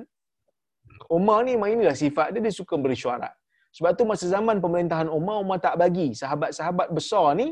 [1.16, 3.34] Umar ni memang inilah sifat dia, dia suka bersyarat.
[3.76, 7.48] Sebab tu masa zaman pemerintahan Umar, Umar tak bagi sahabat-sahabat besar ni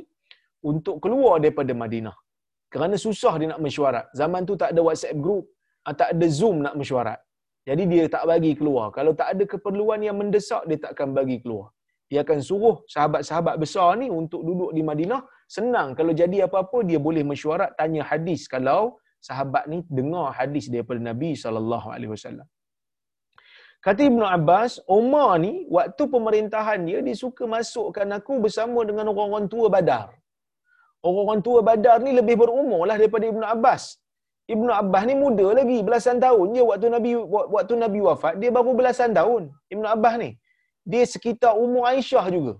[0.70, 2.16] untuk keluar daripada Madinah.
[2.72, 4.06] Kerana susah dia nak mesyuarat.
[4.20, 5.44] Zaman tu tak ada WhatsApp group,
[5.86, 7.20] ah, tak ada Zoom nak mesyuarat.
[7.68, 8.86] Jadi dia tak bagi keluar.
[8.96, 11.66] Kalau tak ada keperluan yang mendesak, dia tak akan bagi keluar.
[12.10, 15.22] Dia akan suruh sahabat-sahabat besar ni untuk duduk di Madinah.
[15.56, 15.88] Senang.
[15.98, 18.46] Kalau jadi apa-apa, dia boleh mesyuarat, tanya hadis.
[18.54, 22.46] Kalau sahabat ni dengar hadis daripada Nabi sallallahu alaihi wasallam.
[23.86, 29.46] Kata Ibnu Abbas, Umar ni waktu pemerintahan dia dia suka masukkan aku bersama dengan orang-orang
[29.52, 30.06] tua Badar.
[31.06, 33.82] Orang-orang tua Badar ni lebih berumur lah daripada Ibnu Abbas.
[34.54, 37.10] Ibnu Abbas ni muda lagi, belasan tahun je waktu Nabi
[37.56, 39.42] waktu Nabi wafat, dia baru belasan tahun.
[39.74, 40.30] Ibnu Abbas ni.
[40.92, 42.54] Dia sekitar umur Aisyah juga.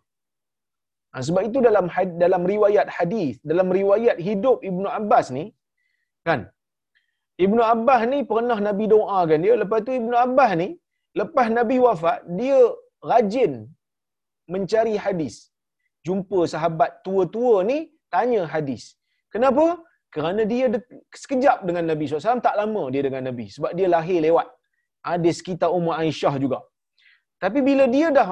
[1.13, 1.87] Ha, sebab itu dalam
[2.23, 5.45] dalam riwayat hadis, dalam riwayat hidup Ibnu Abbas ni,
[6.27, 6.41] kan?
[7.45, 10.69] Ibnu Abbas ni pernah Nabi doakan dia, lepas tu Ibnu Abbas ni
[11.21, 12.59] lepas Nabi wafat, dia
[13.11, 13.53] rajin
[14.53, 15.35] mencari hadis.
[16.07, 17.79] Jumpa sahabat tua-tua ni
[18.15, 18.83] tanya hadis.
[19.35, 19.67] Kenapa?
[20.15, 20.67] Kerana dia
[21.23, 23.47] sekejap dengan Nabi SAW, tak lama dia dengan Nabi.
[23.55, 24.49] Sebab dia lahir lewat.
[25.15, 26.59] Ada sekitar umur Aisyah juga.
[27.43, 28.29] Tapi bila dia dah,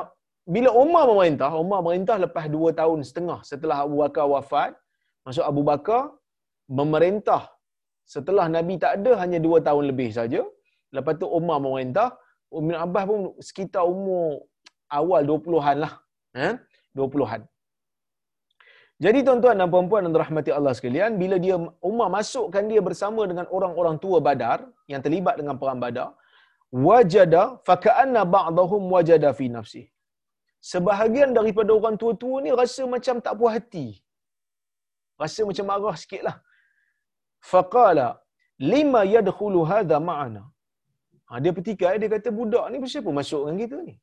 [0.55, 4.73] bila Umar memerintah, Umar memerintah lepas dua tahun setengah setelah Abu Bakar wafat,
[5.27, 6.03] masuk Abu Bakar
[6.79, 7.43] memerintah
[8.05, 10.41] setelah Nabi tak ada hanya dua tahun lebih saja.
[10.97, 12.09] Lepas tu Umar memerintah,
[12.61, 14.47] Ibn Abbas pun sekitar umur
[14.99, 15.93] awal 20-an lah.
[16.47, 16.55] Eh?
[16.95, 17.43] 20-an.
[19.05, 21.57] Jadi tuan-tuan dan puan-puan dan rahmati Allah sekalian, bila dia
[21.91, 24.59] Umar masukkan dia bersama dengan orang-orang tua Badar
[24.93, 26.15] yang terlibat dengan perang Badar,
[26.87, 29.83] wajada faka'anna ba'dahum wajada fi nafsi.
[30.73, 33.87] Sebahagian daripada orang tua-tua ni rasa macam tak puas hati.
[35.23, 36.37] Rasa macam marah sikitlah.
[37.51, 38.09] Faqala
[38.72, 40.42] lima yadkhulu hadha ma'ana.
[41.28, 43.95] Ha, dia petikai, dia kata budak ni siapa masuk dengan kita ni?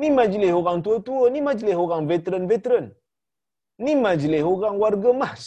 [0.00, 2.86] Ni majlis orang tua-tua, ni majlis orang veteran-veteran.
[3.84, 5.42] Ni majlis orang warga mas.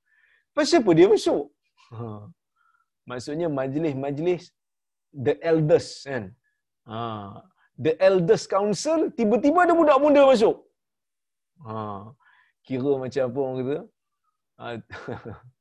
[0.56, 1.44] Pasal apa dia masuk?
[1.94, 2.06] Ha.
[3.10, 4.44] Maksudnya majlis-majlis
[5.26, 6.24] the elders kan.
[6.90, 6.98] Ha.
[7.84, 10.56] The elders council tiba-tiba ada budak muda masuk.
[11.66, 11.76] Ha.
[12.66, 13.78] Kira macam apa orang kata?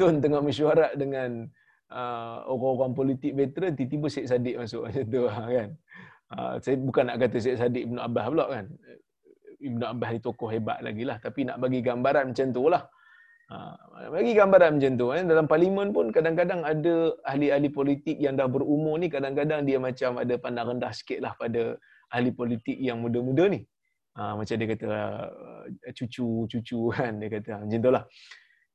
[0.00, 1.44] Tun tengah mesyuarat dengan
[1.92, 5.22] uh, orang-orang politik veteran tiba-tiba Syed Saddiq masuk macam tu
[5.60, 5.70] kan.
[6.30, 8.66] Uh, saya bukan nak kata Syed Saddiq Ibn Abbas pula kan.
[9.60, 11.20] Ibn Abbas ni tokoh hebat lagi lah.
[11.20, 12.82] Tapi nak bagi gambaran macam tu lah.
[13.50, 13.74] Ha,
[14.14, 15.06] bagi gambaran macam tu.
[15.10, 15.26] Eh.
[15.26, 16.94] Dalam parlimen pun kadang-kadang ada
[17.26, 21.74] ahli-ahli politik yang dah berumur ni, kadang-kadang dia macam ada pandang rendah sikit lah pada
[22.14, 23.66] ahli politik yang muda-muda ni.
[24.14, 24.88] Ha, macam dia kata
[25.98, 28.04] cucu-cucu kan, dia kata macam tu lah.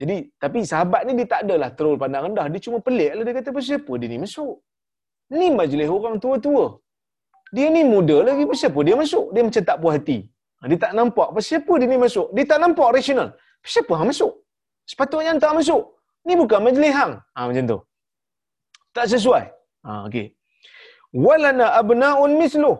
[0.02, 2.46] Jadi, tapi sahabat ni dia tak adalah terlalu pandang rendah.
[2.54, 3.24] Dia cuma pelik lah.
[3.28, 4.56] Dia kata, siapa dia ni masuk?
[5.39, 6.66] Ni majlis orang tua-tua.
[7.56, 9.26] Dia ni muda lagi, siapa dia masuk?
[9.34, 10.20] Dia macam tak puas hati.
[10.70, 12.28] Dia tak nampak apa siapa dia ni masuk.
[12.36, 13.30] Dia tak nampak rasional.
[13.74, 14.34] Siapa hang masuk?
[14.91, 15.84] Sepatutnya tak masuk.
[16.26, 17.14] Ni bukan majlis hang.
[17.36, 17.80] Ha, macam tu.
[18.96, 19.43] Tak sesuai.
[19.86, 20.26] Ha, okay.
[21.26, 22.74] Walana abna'un mislu.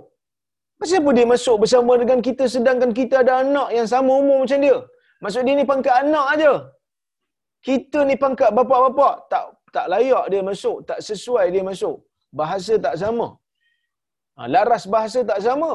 [0.82, 4.78] Kenapa dia masuk bersama dengan kita sedangkan kita ada anak yang sama umur macam dia?
[5.24, 6.52] Maksud dia ni pangkat anak aja.
[7.68, 9.16] Kita ni pangkat bapak-bapak.
[9.32, 9.46] Tak
[9.76, 10.78] tak layak dia masuk.
[10.90, 11.98] Tak sesuai dia masuk.
[12.40, 13.28] Bahasa tak sama.
[14.38, 15.74] Ha, laras bahasa tak sama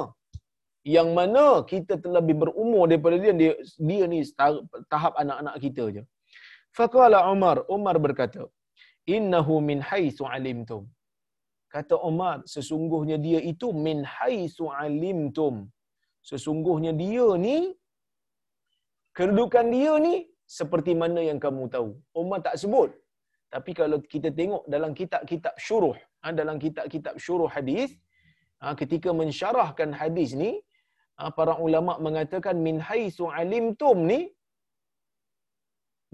[0.95, 3.53] yang mana kita terlebih berumur daripada dia dia,
[3.89, 4.19] dia ni
[4.93, 6.03] tahap anak-anak kita je
[6.79, 8.43] faqala umar umar berkata
[9.17, 10.83] innahu min haitsu alimtum
[11.75, 15.69] kata umar sesungguhnya dia itu min haitsu alimtum
[16.31, 17.59] sesungguhnya dia ni
[19.17, 20.17] kedudukan dia ni
[20.59, 21.91] seperti mana yang kamu tahu
[22.23, 22.91] umar tak sebut
[23.55, 27.91] tapi kalau kita tengok dalam kitab-kitab syuruh ha, dalam kitab-kitab syuruh hadis
[28.63, 30.53] ha, ketika mensyarahkan hadis ni
[31.23, 34.21] Ah, para ulama mengatakan min haitsu alimtum ni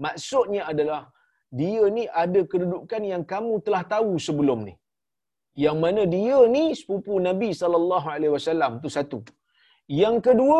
[0.05, 1.01] maksudnya adalah
[1.59, 4.73] dia ni ada kedudukan yang kamu telah tahu sebelum ni.
[5.65, 9.19] Yang mana dia ni sepupu Nabi sallallahu alaihi wasallam tu satu.
[10.01, 10.59] Yang kedua,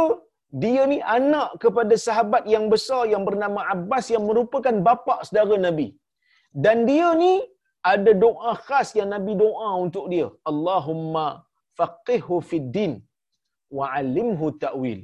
[0.63, 5.87] dia ni anak kepada sahabat yang besar yang bernama Abbas yang merupakan bapa saudara Nabi.
[6.63, 7.33] Dan dia ni
[7.93, 10.27] ada doa khas yang Nabi doa untuk dia.
[10.51, 11.27] Allahumma
[11.79, 12.93] faqihhu fid din
[13.77, 15.01] wa'alimhu ta'wil.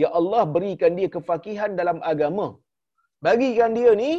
[0.00, 2.48] Ya Allah berikan dia kefakihan dalam agama.
[3.26, 4.10] Bagikan dia ni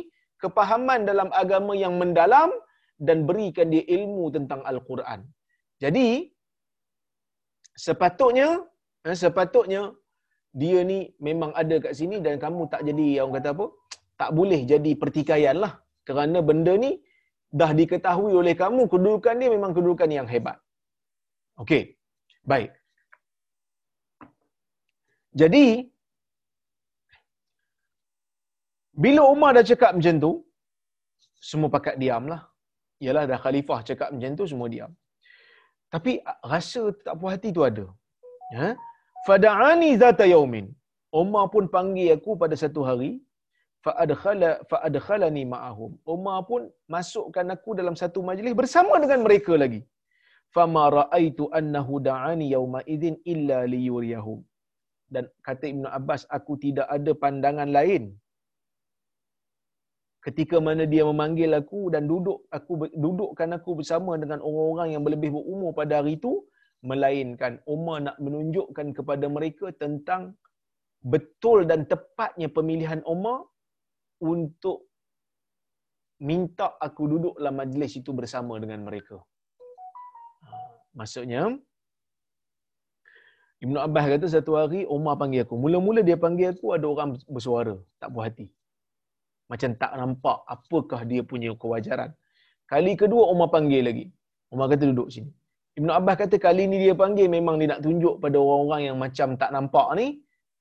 [0.43, 2.49] kepahaman dalam agama yang mendalam
[3.07, 5.19] dan berikan dia ilmu tentang Al-Quran.
[5.83, 6.07] Jadi,
[7.85, 8.49] sepatutnya,
[9.07, 9.81] eh, sepatutnya
[10.61, 13.65] dia ni memang ada kat sini dan kamu tak jadi, orang kata apa,
[14.17, 15.73] tak boleh jadi pertikaian lah.
[16.07, 16.91] Kerana benda ni
[17.59, 20.57] dah diketahui oleh kamu, kedudukan dia memang kedudukan yang hebat.
[21.61, 21.83] Okey,
[22.51, 22.71] baik.
[25.41, 25.65] Jadi
[29.03, 30.31] bila Umar dah cakap macam tu,
[31.49, 32.41] semua pakat diamlah.
[33.05, 34.91] Yalah dah khalifah cakap macam tu semua diam.
[35.93, 36.19] Tapi
[36.53, 37.85] rasa tak puas hati tu ada.
[38.59, 38.75] Ha?
[39.27, 40.67] Fada'ani zata yaumin.
[41.21, 43.11] Umar pun panggil aku pada satu hari
[43.85, 44.77] fa adkhala fa
[45.53, 45.91] ma'ahum.
[46.15, 46.61] Umar pun
[46.95, 49.81] masukkan aku dalam satu majlis bersama dengan mereka lagi.
[50.55, 54.39] Fama ra'aitu annahu da'ani yauma idzin illa liyuriyahum
[55.13, 58.03] dan kata Ibn Abbas aku tidak ada pandangan lain
[60.25, 62.73] ketika mana dia memanggil aku dan duduk aku
[63.05, 66.33] dudukkan aku bersama dengan orang-orang yang lebih berumur pada hari itu
[66.79, 70.35] melainkan Umar nak menunjukkan kepada mereka tentang
[71.03, 73.47] betul dan tepatnya pemilihan Umar
[74.19, 74.87] untuk
[76.19, 79.17] minta aku duduk dalam majlis itu bersama dengan mereka.
[80.43, 80.55] Ha,
[80.99, 81.43] maksudnya,
[83.59, 85.55] Ibn Abbas kata satu hari Umar panggil aku.
[85.63, 87.75] Mula-mula dia panggil aku ada orang bersuara.
[87.99, 88.47] Tak puas hati.
[89.51, 92.11] Macam tak nampak apakah dia punya kewajaran.
[92.71, 94.05] Kali kedua Umar panggil lagi.
[94.53, 95.31] Umar kata duduk sini.
[95.79, 99.29] Ibn Abbas kata kali ni dia panggil memang dia nak tunjuk pada orang-orang yang macam
[99.41, 100.07] tak nampak ni.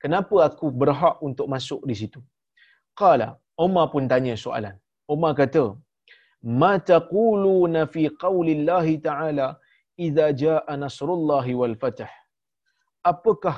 [0.03, 2.19] Kenapa aku berhak untuk masuk di situ?
[2.99, 3.27] Qala,
[3.65, 4.75] Umar pun tanya soalan.
[5.13, 5.63] Umar kata,
[6.61, 9.47] "Ma taquluna fi qaulillahi ta'ala
[10.05, 12.03] idza jaa nasrullahi wal fath?"
[13.11, 13.57] Apakah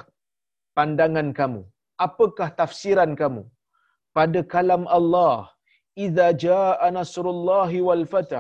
[0.77, 1.61] pandangan kamu?
[2.07, 3.43] Apakah tafsiran kamu
[4.17, 5.37] pada kalam Allah
[6.05, 8.35] idza jaa nasrullahi wal fath?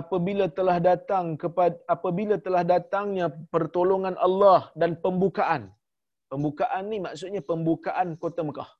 [0.00, 5.62] Apabila telah datang kepada apabila telah datangnya pertolongan Allah dan pembukaan.
[6.32, 8.70] Pembukaan ni maksudnya pembukaan kota Mekah.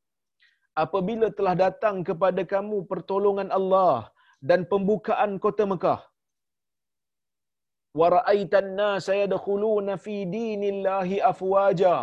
[0.84, 4.08] Apabila telah datang kepada kamu pertolongan Allah
[4.40, 6.00] dan pembukaan kota Mekah.
[8.00, 11.96] Wa ra'aitan nasa yadkhuluna fi dinillahi afwaja.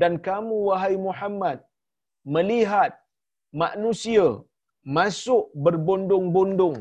[0.00, 1.58] Dan kamu wahai Muhammad
[2.36, 2.96] melihat
[3.62, 4.40] manusia
[4.98, 6.76] masuk berbondong-bondong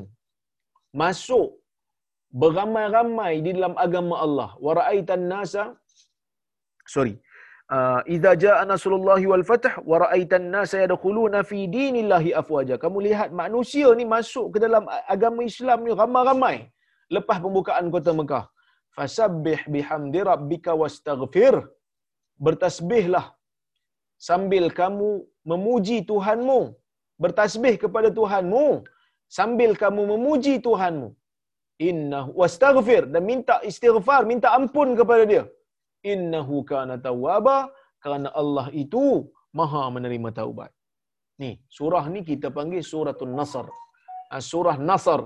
[1.01, 1.49] masuk
[2.41, 4.49] beramai-ramai di dalam agama Allah.
[4.65, 5.63] Wa ra'aitan nasa
[6.93, 7.13] sorry
[7.75, 12.77] uh, idza jaa nasrullahi wal fath wa ra'aitan nasa yadkhuluna fi dinillahi afwaja.
[12.83, 14.85] Kamu lihat manusia ni masuk ke dalam
[15.15, 16.57] agama Islam ni ramai-ramai
[17.17, 18.45] lepas pembukaan kota Mekah.
[18.97, 21.55] Fasabbih bihamdi rabbika wastaghfir.
[22.45, 23.25] Bertasbihlah
[24.27, 25.09] sambil kamu
[25.51, 26.59] memuji Tuhanmu
[27.23, 28.65] bertasbih kepada Tuhanmu
[29.37, 31.09] sambil kamu memuji Tuhanmu
[31.89, 35.43] inna wastaghfir dan minta istighfar minta ampun kepada dia
[36.13, 37.57] innahu kana tawwaba
[38.03, 39.03] kerana Allah itu
[39.59, 40.71] maha menerima taubat.
[41.41, 43.65] Ni, surah ni kita panggil suratul Nasr.
[44.33, 45.21] Ah, surah Nasr,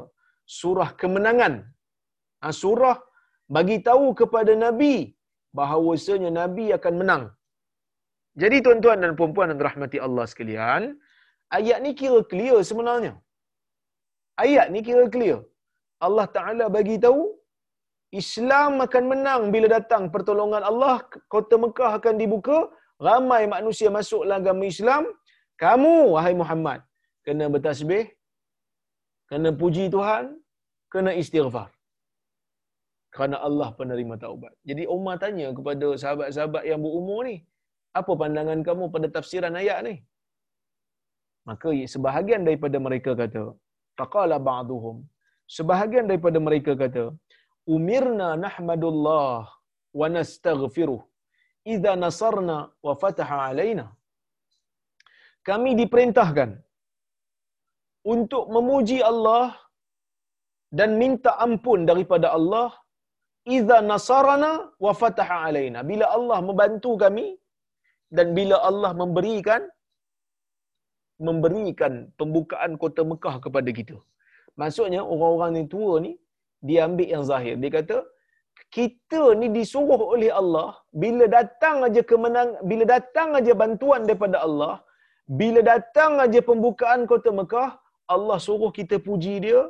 [0.60, 1.54] surah kemenangan.
[2.46, 2.98] Ah, surah
[3.56, 4.96] bagi tahu kepada Nabi
[5.58, 7.24] bahawasanya Nabi akan menang.
[8.42, 10.84] Jadi tuan-tuan dan puan-puan dan rahmati Allah sekalian,
[11.58, 13.14] ayat ni kira clear sebenarnya.
[14.44, 15.40] Ayat ni kira clear.
[16.06, 17.22] Allah Ta'ala bagi tahu
[18.22, 20.96] Islam akan menang bila datang pertolongan Allah,
[21.34, 22.58] kota Mekah akan dibuka,
[23.08, 25.04] ramai manusia masuk agama Islam.
[25.64, 26.80] Kamu, wahai Muhammad,
[27.26, 28.06] kena bertasbih,
[29.30, 30.26] kena puji Tuhan,
[30.94, 31.70] kena istighfar.
[33.16, 34.54] Kerana Allah penerima taubat.
[34.70, 37.36] Jadi Umar tanya kepada sahabat-sahabat yang berumur ni,
[38.00, 39.96] apa pandangan kamu pada tafsiran ayat ni?
[41.50, 43.44] Maka sebahagian daripada mereka kata,
[44.02, 44.98] faqala ba'duhum.
[45.58, 47.06] Sebahagian daripada mereka kata,
[47.76, 49.40] umirna nahmadullah
[50.00, 51.02] wa nastaghfiruh.
[51.74, 53.86] Idza nasarna wa fataha alaina.
[55.50, 56.50] Kami diperintahkan
[58.14, 59.46] untuk memuji Allah
[60.80, 62.70] dan minta ampun daripada Allah.
[63.58, 64.52] Idza nasarana
[64.86, 65.80] wa fataha alaina.
[65.92, 67.28] Bila Allah membantu kami
[68.18, 69.62] dan bila Allah memberikan
[71.28, 73.98] memberikan pembukaan kota Mekah kepada kita.
[74.62, 76.14] Maksudnya orang-orang yang tua ni
[76.68, 77.56] dia ambil yang zahir.
[77.62, 77.98] Dia kata,
[78.78, 80.70] kita ni disuruh oleh Allah
[81.02, 84.74] bila datang aja kemenang bila datang aja bantuan daripada Allah
[85.40, 87.70] bila datang aja pembukaan kota Mekah
[88.16, 89.62] Allah suruh kita puji dia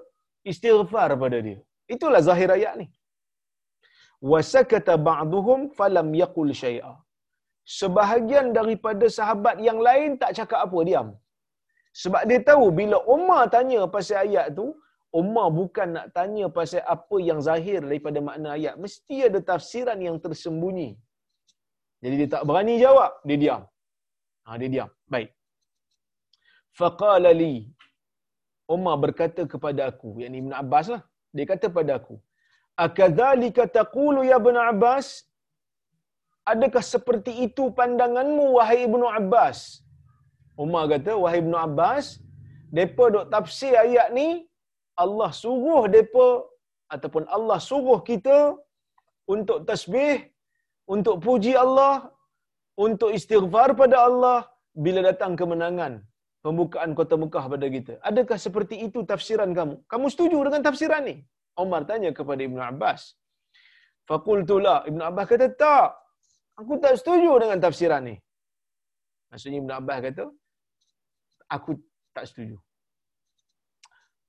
[0.52, 1.60] istighfar pada dia.
[1.96, 2.88] Itulah zahir ayat ni.
[4.32, 6.94] Wasakata ba'dhum falam yaqul syai'a.
[7.80, 11.10] Sebahagian daripada sahabat yang lain tak cakap apa diam
[11.92, 14.68] sebab dia tahu bila Umar tanya pasal ayat tu
[15.20, 18.76] Umar bukan nak tanya pasal apa yang zahir daripada makna ayat.
[18.84, 20.90] Mesti ada tafsiran yang tersembunyi.
[22.04, 23.12] Jadi dia tak berani jawab.
[23.28, 23.64] Dia diam.
[24.46, 24.90] Ha, dia diam.
[25.14, 25.30] Baik.
[26.80, 27.54] Faqala li.
[28.76, 30.24] Umar berkata kepada aku.
[30.24, 31.04] Yang Ibn Abbas lah.
[31.36, 32.16] Dia kata pada aku.
[32.86, 35.08] Akadhalika taqulu ya Ibn Abbas.
[36.52, 39.84] Adakah seperti itu pandanganmu wahai Ibn Abbas?
[40.64, 42.06] Umar kata, wahai Ibn Abbas.
[42.76, 44.28] Mereka duk tafsir ayat ni
[45.04, 46.30] Allah suruh depa
[46.96, 48.38] ataupun Allah suruh kita
[49.34, 50.18] untuk tasbih,
[50.94, 51.96] untuk puji Allah,
[52.86, 54.40] untuk istighfar pada Allah
[54.84, 55.94] bila datang kemenangan
[56.46, 57.94] pembukaan kota Mekah pada kita.
[58.10, 59.76] Adakah seperti itu tafsiran kamu?
[59.92, 61.16] Kamu setuju dengan tafsiran ni?
[61.64, 63.02] Umar tanya kepada Ibn Abbas.
[64.10, 64.76] Fakultu la.
[64.90, 65.90] Ibn Abbas kata, tak.
[66.60, 68.16] Aku tak setuju dengan tafsiran ni.
[69.30, 70.26] Maksudnya Ibn Abbas kata,
[71.56, 71.72] aku
[72.16, 72.58] tak setuju.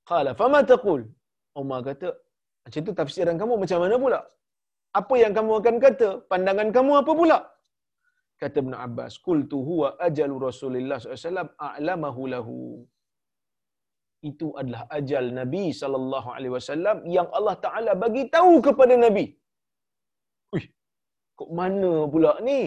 [0.09, 1.01] Qala fama taqul?
[1.61, 2.09] Umar kata,
[2.65, 4.19] macam tu tafsiran kamu macam mana pula?
[4.99, 6.09] Apa yang kamu akan kata?
[6.31, 7.37] Pandangan kamu apa pula?
[8.41, 12.57] Kata Ibn Abbas, Qultu huwa ajalu Rasulullah SAW a'lamahu lahu.
[14.29, 15.63] Itu adalah ajal Nabi
[16.55, 19.25] wasallam yang Allah Taala bagi tahu kepada Nabi.
[20.55, 20.65] Uih,
[21.39, 22.59] kok mana pula ni?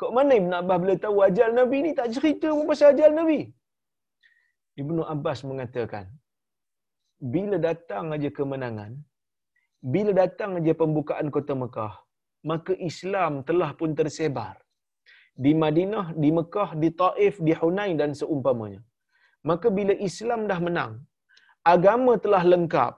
[0.00, 3.40] Kok mana Ibn Abbas bila tahu ajal Nabi ni tak cerita pun pasal ajal Nabi?
[4.78, 6.06] Ibnu Abbas mengatakan,
[7.18, 8.92] bila datang aja kemenangan,
[9.82, 11.94] bila datang aja pembukaan kota Mekah,
[12.50, 14.56] maka Islam telah pun tersebar
[15.44, 18.80] di Madinah, di Mekah, di Taif, di Hunain dan seumpamanya.
[19.50, 20.92] Maka bila Islam dah menang,
[21.64, 22.92] agama telah lengkap,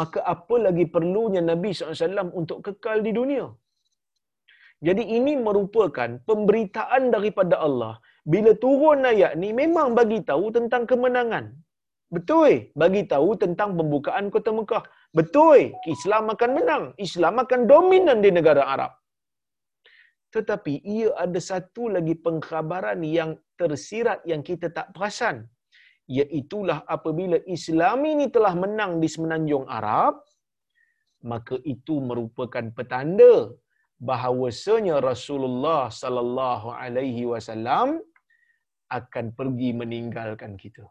[0.00, 3.46] maka apa lagi perlunya Nabi SAW untuk kekal di dunia?
[4.86, 7.94] Jadi ini merupakan pemberitaan daripada Allah.
[8.32, 11.44] Bila turun ayat ni memang bagi tahu tentang kemenangan.
[12.14, 12.52] Betul,
[12.82, 14.84] bagi tahu tentang pembukaan kota Mekah.
[15.18, 16.84] Betul, Islam akan menang.
[17.06, 18.92] Islam akan dominan di negara Arab.
[20.34, 25.36] Tetapi ia ada satu lagi pengkhabaran yang tersirat yang kita tak perasan.
[26.16, 30.22] Iaitulah apabila Islam ini telah menang di semenanjung Arab,
[31.32, 33.34] maka itu merupakan petanda
[34.08, 37.88] bahawasanya Rasulullah sallallahu alaihi wasallam
[38.98, 40.84] akan pergi meninggalkan kita.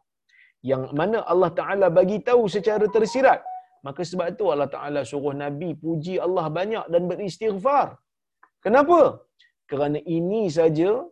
[0.69, 3.41] Yang mana Allah Taala bagi tahu secara tersirat.
[3.85, 7.87] Maka sebab itu Allah Taala suruh Nabi puji Allah banyak dan beristighfar.
[8.65, 9.21] Kenapa?
[9.69, 11.05] Kerana ini saja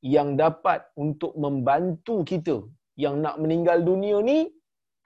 [0.00, 2.56] yang dapat untuk membantu kita
[3.04, 4.38] yang nak meninggal dunia ni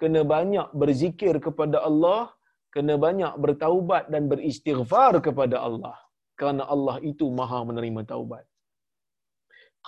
[0.01, 2.31] kena banyak berzikir kepada Allah,
[2.75, 5.97] kena banyak bertaubat dan beristighfar kepada Allah.
[6.39, 8.45] Kerana Allah itu Maha menerima taubat.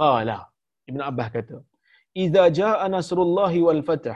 [0.00, 0.51] Qala
[0.90, 1.58] Ibn Abbas kata,
[2.24, 4.10] "Idza jaa nasrullahi wal fath"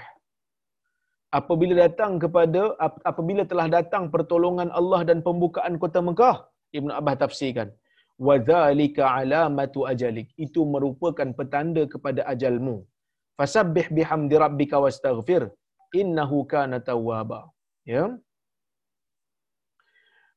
[1.39, 2.61] Apabila datang kepada
[3.11, 6.37] apabila telah datang pertolongan Allah dan pembukaan kota Mekah,
[6.79, 7.69] Ibn Abbas tafsirkan,
[8.27, 12.77] "Wa dzalika alamatu ajalik." Itu merupakan petanda kepada ajalmu.
[13.39, 15.43] Fasabbih bihamdi rabbika wastaghfir
[16.01, 17.41] innahu kana tawwaba.
[17.95, 18.05] Ya.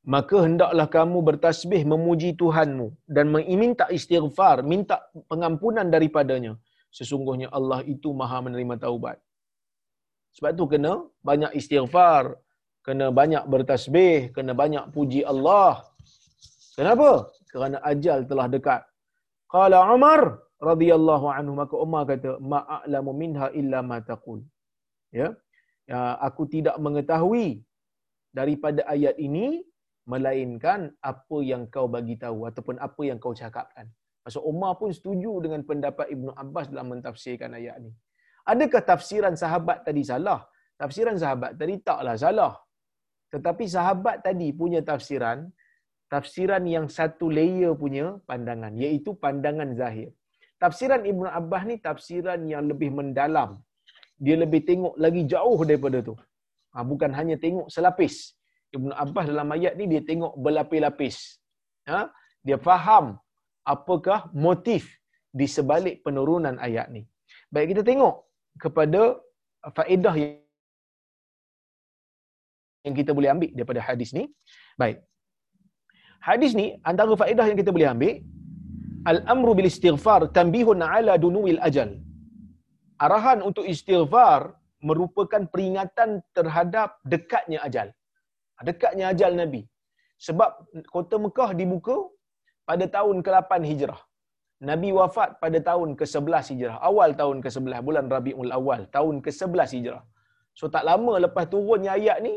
[0.09, 4.97] Maka hendaklah kamu bertasbih memuji Tuhanmu dan meminta istighfar, minta
[5.29, 6.53] pengampunan daripadanya.
[6.97, 9.21] Sesungguhnya Allah itu Maha menerima taubat.
[10.33, 10.93] Sebab tu kena
[11.29, 12.41] banyak istighfar,
[12.81, 15.85] kena banyak bertasbih, kena banyak puji Allah.
[16.73, 17.29] Kenapa?
[17.53, 18.81] Kerana ajal telah dekat.
[19.45, 24.41] Qala Umar radhiyallahu anhu maka Umar kata ma'alamu minha illa ma taqul.
[25.13, 25.37] Ya.
[25.85, 26.17] ya.
[26.17, 27.61] Aku tidak mengetahui
[28.33, 29.68] daripada ayat ini
[30.09, 33.85] melainkan apa yang kau bagi tahu ataupun apa yang kau cakapkan.
[34.25, 37.93] Maksud Umar pun setuju dengan pendapat Ibnu Abbas dalam mentafsirkan ayat ini.
[38.51, 40.41] Adakah tafsiran sahabat tadi salah?
[40.81, 42.53] Tafsiran sahabat tadi taklah salah.
[43.33, 45.45] Tetapi sahabat tadi punya tafsiran,
[46.09, 50.09] tafsiran yang satu layer punya pandangan, iaitu pandangan zahir.
[50.57, 53.61] Tafsiran Ibn Abbas ni tafsiran yang lebih mendalam.
[54.17, 56.17] Dia lebih tengok lagi jauh daripada tu.
[56.73, 58.35] Ha, bukan hanya tengok selapis.
[58.77, 61.41] Ibn Abbas dalam ayat ni dia tengok berlapis-lapis.
[61.89, 62.01] Ha?
[62.45, 63.05] Dia faham
[63.73, 64.83] apakah motif
[65.39, 67.01] di sebalik penurunan ayat ni.
[67.53, 68.15] Baik kita tengok
[68.63, 69.01] kepada
[69.77, 70.15] faedah
[72.85, 74.23] yang kita boleh ambil daripada hadis ni.
[74.81, 74.97] Baik.
[76.29, 78.13] Hadis ni antara faedah yang kita boleh ambil
[79.11, 81.89] al-amru bil istighfar tanbihun ala dunuil ajal.
[83.05, 84.41] Arahan untuk istighfar
[84.83, 87.87] merupakan peringatan terhadap dekatnya ajal.
[88.67, 89.61] Dekatnya ajal Nabi.
[90.27, 90.51] Sebab
[90.93, 91.97] kota Mekah dibuka
[92.69, 94.01] pada tahun ke-8 Hijrah.
[94.69, 96.77] Nabi wafat pada tahun ke-11 Hijrah.
[96.89, 100.03] Awal tahun ke-11, bulan Rabiul Awal, tahun ke-11 Hijrah.
[100.59, 102.35] So tak lama lepas turunnya ayat ni,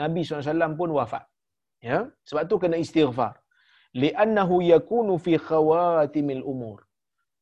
[0.00, 1.24] Nabi SAW pun wafat.
[1.88, 1.98] Ya,
[2.28, 3.34] Sebab tu kena istighfar.
[4.02, 6.78] Li'annahu yakunu fi khawatimil umur.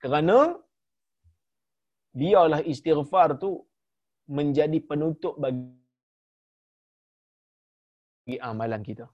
[0.03, 0.39] Kerana
[2.21, 3.51] dialah istighfar tu
[4.39, 5.84] menjadi penutup bagi
[8.51, 9.07] amalan kita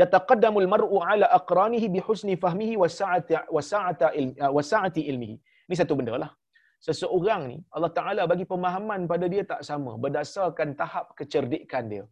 [0.00, 5.36] yataqaddamul mar'u ala aqranihi bi husni fahmihi wa sa'ati wa sa'ata ilmi wa sa'ati ilmihi.
[5.68, 6.30] Ini satu benda lah.
[6.86, 12.04] Seseorang ni Allah Taala bagi pemahaman pada dia tak sama berdasarkan tahap kecerdikan dia.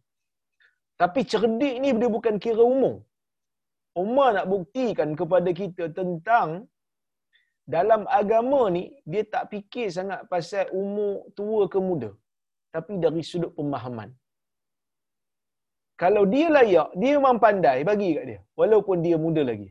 [1.01, 2.95] Tapi cerdik ni dia bukan kira umur.
[4.03, 6.49] Umar nak buktikan kepada kita tentang
[7.75, 12.11] dalam agama ni dia tak fikir sangat pasal umur tua ke muda.
[12.75, 14.09] Tapi dari sudut pemahaman
[16.01, 18.39] kalau dia layak, dia memang pandai bagi kat dia.
[18.59, 19.69] Walaupun dia muda lagi.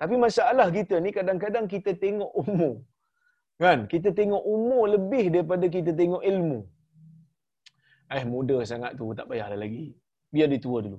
[0.00, 2.74] Tapi masalah kita ni kadang-kadang kita tengok umur.
[3.62, 3.78] Kan?
[3.92, 6.60] Kita tengok umur lebih daripada kita tengok ilmu.
[8.16, 9.84] Eh muda sangat tu tak payahlah lagi.
[10.34, 10.98] Biar dia tua dulu.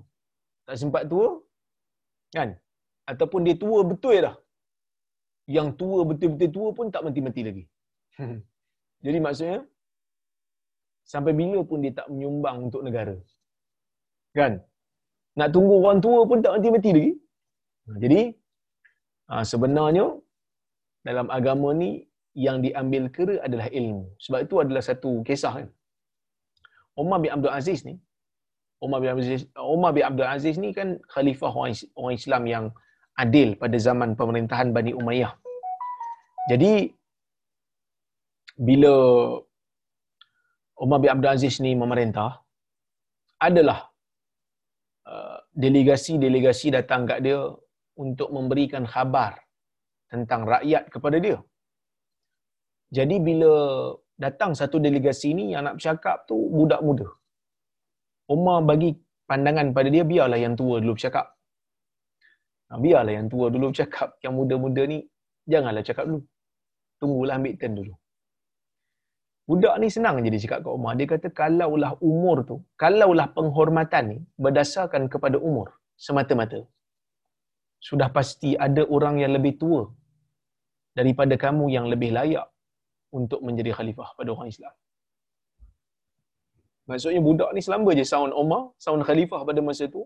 [0.67, 1.27] Tak sempat tua?
[2.37, 2.49] Kan?
[3.11, 4.37] Ataupun dia tua betul dah.
[5.55, 7.63] yang tua betul-betul tua pun tak mati-mati lagi.
[9.05, 9.59] Jadi maksudnya
[11.13, 13.15] sampai bila pun dia tak menyumbang untuk negara.
[14.39, 14.53] Kan?
[15.39, 17.11] Nak tunggu orang tua pun tak mati-mati lagi.
[17.87, 18.21] Ha, jadi
[19.29, 20.05] ha, sebenarnya
[21.07, 21.91] dalam agama ni
[22.45, 24.03] yang diambil kira adalah ilmu.
[24.23, 25.69] Sebab itu adalah satu kisah kan.
[27.01, 27.95] Umar bin Abdul Aziz ni
[28.81, 32.65] Umar bin Abdul Aziz, Umar bin Abdul Aziz ni kan khalifah orang Islam yang
[33.23, 35.33] adil pada zaman pemerintahan Bani Umayyah.
[36.49, 36.89] Jadi
[38.57, 38.93] bila
[40.81, 42.41] Umar bin Abdul Aziz ni memerintah
[43.37, 43.90] adalah
[45.57, 47.39] delegasi-delegasi datang kat dia
[47.97, 49.35] untuk memberikan khabar
[50.11, 51.37] tentang rakyat kepada dia.
[52.91, 53.53] Jadi bila
[54.19, 57.07] datang satu delegasi ni yang nak bercakap tu budak muda.
[58.27, 58.91] Umar bagi
[59.27, 61.25] pandangan pada dia biarlah yang tua dulu bercakap.
[62.69, 64.19] Ha, biarlah yang tua dulu bercakap.
[64.23, 64.99] Yang muda-muda ni
[65.47, 66.21] janganlah cakap dulu.
[66.99, 67.93] Tunggulah ambil turn dulu.
[69.49, 70.93] Budak ni senang je dia cakap kat Umar.
[70.99, 75.67] Dia kata kalaulah umur tu, kalaulah penghormatan ni berdasarkan kepada umur
[76.05, 76.59] semata-mata.
[77.87, 79.81] Sudah pasti ada orang yang lebih tua
[80.99, 82.47] daripada kamu yang lebih layak
[83.19, 84.73] untuk menjadi khalifah pada orang Islam.
[86.89, 90.01] Maksudnya budak ni selamba je sound Umar, sound khalifah pada masa tu.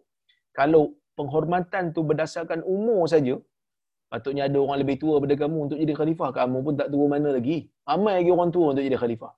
[0.59, 0.83] Kalau
[1.19, 3.35] penghormatan tu berdasarkan umur saja,
[4.15, 6.29] patutnya ada orang lebih tua daripada kamu untuk jadi khalifah.
[6.39, 7.57] Kamu pun tak tua mana lagi.
[7.89, 9.31] Ramai lagi orang tua untuk jadi khalifah.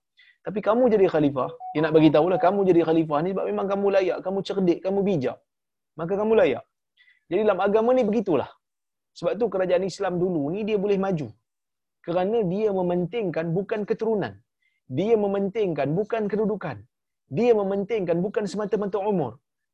[0.45, 3.88] Tapi kamu jadi khalifah, dia nak bagi tahulah kamu jadi khalifah ni sebab memang kamu
[3.95, 5.38] layak, kamu cerdik, kamu bijak.
[5.99, 6.63] Maka kamu layak.
[7.30, 8.47] Jadi dalam agama ni begitulah.
[9.19, 11.28] Sebab tu kerajaan Islam dulu ni dia boleh maju
[12.07, 14.34] kerana dia mementingkan bukan keturunan.
[14.97, 16.78] Dia mementingkan bukan kedudukan.
[17.38, 19.32] Dia mementingkan bukan semata-mata umur.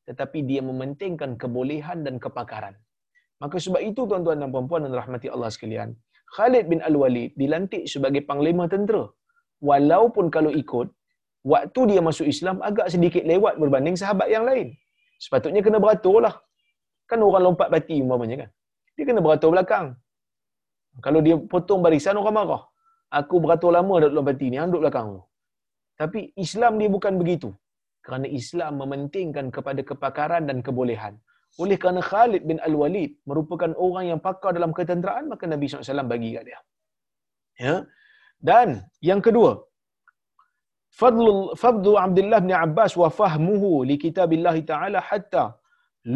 [0.09, 2.73] Tetapi dia mementingkan kebolehan dan kepakaran.
[3.43, 5.89] Maka sebab itu tuan-tuan dan puan-puan dan rahmati Allah sekalian.
[6.35, 9.03] Khalid bin Al-Walid dilantik sebagai panglima tentera.
[9.69, 10.87] Walaupun kalau ikut,
[11.53, 14.67] waktu dia masuk Islam agak sedikit lewat berbanding sahabat yang lain.
[15.23, 16.35] Sepatutnya kena beratur lah.
[17.09, 18.49] Kan orang lompat bati umpamanya kan.
[18.95, 19.87] Dia kena beratur belakang.
[21.05, 22.63] Kalau dia potong barisan orang marah.
[23.19, 25.21] Aku beratur lama dah dalam peti ni, hang duduk belakang tu.
[26.01, 27.49] Tapi Islam dia bukan begitu.
[28.05, 31.13] Kerana Islam mementingkan kepada kepakaran dan kebolehan.
[31.61, 36.29] Oleh kerana Khalid bin Al-Walid merupakan orang yang pakar dalam ketenteraan, maka Nabi SAW bagi
[36.35, 36.59] kat dia.
[37.65, 37.75] Ya.
[38.49, 38.69] Dan
[39.09, 39.51] yang kedua,
[40.99, 45.43] Fadlu, Fadlu Abdullah bin Abbas wa fahmuhu li kitabillahi ta'ala hatta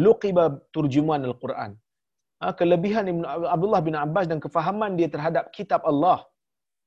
[0.06, 1.70] luqiba turjuman Al-Quran.
[2.40, 3.22] Ha, kelebihan Ibn
[3.54, 6.18] Abdullah bin Abbas dan kefahaman dia terhadap kitab Allah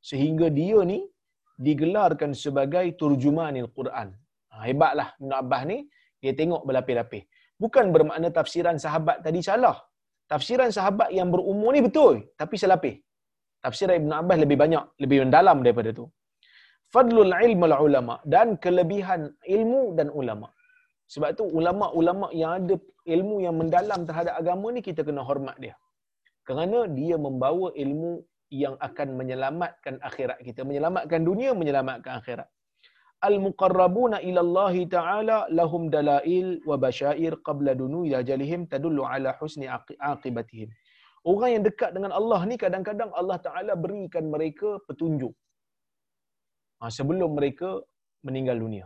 [0.09, 0.99] sehingga dia ni
[1.67, 4.07] digelarkan sebagai turjuman Al-Quran.
[4.51, 5.77] Ha, hebatlah Ibn Abbas ni
[6.23, 7.23] dia tengok berlapis-lapis.
[7.63, 9.77] Bukan bermakna tafsiran sahabat tadi salah.
[10.31, 12.95] Tafsiran sahabat yang berumur ni betul tapi selapis.
[13.65, 16.05] Tafsiran Ibn Abbas lebih banyak, lebih mendalam daripada tu.
[16.93, 19.21] Fadlul ilmu ulama dan kelebihan
[19.57, 20.49] ilmu dan ulama.
[21.13, 22.75] Sebab tu ulama-ulama yang ada
[23.15, 25.75] ilmu yang mendalam terhadap agama ni kita kena hormat dia.
[26.47, 28.11] Kerana dia membawa ilmu
[28.51, 32.47] yang akan menyelamatkan akhirat kita, menyelamatkan dunia, menyelamatkan akhirat.
[33.29, 39.67] Al-muqarrabuna ila Allah Ta'ala lahum dalail wa basyair qabla dunu ila jalihim tadullu ala husni
[40.11, 40.69] aqibatihim.
[41.31, 45.33] Orang yang dekat dengan Allah ni kadang-kadang Allah Ta'ala berikan mereka petunjuk.
[46.81, 47.69] Ha, sebelum mereka
[48.27, 48.85] meninggal dunia.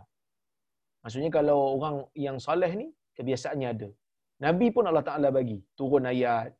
[1.02, 3.88] Maksudnya kalau orang yang soleh ni, kebiasaannya ada.
[4.44, 5.58] Nabi pun Allah Ta'ala bagi.
[5.78, 6.52] Turun ayat.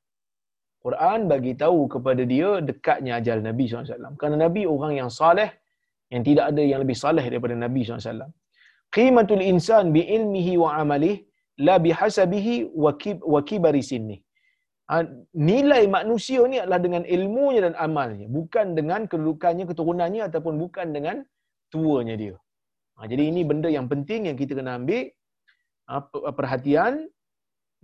[0.84, 4.16] Quran bagi tahu kepada dia dekatnya ajal Nabi SAW.
[4.20, 5.50] Kerana Nabi orang yang saleh,
[6.14, 8.30] yang tidak ada yang lebih saleh daripada Nabi SAW.
[8.96, 11.16] Qimatul insan bi ilmihi wa amalih
[11.66, 12.54] la bihasabihi
[13.32, 14.16] wa kibari sinni.
[14.90, 15.02] Ha,
[15.50, 18.26] nilai manusia ni adalah dengan ilmunya dan amalnya.
[18.38, 21.16] Bukan dengan kedudukannya, keturunannya ataupun bukan dengan
[21.74, 22.36] tuanya dia.
[22.96, 25.10] Ha, jadi ini benda yang penting yang kita kena ambil
[25.90, 25.94] ha,
[26.38, 26.94] perhatian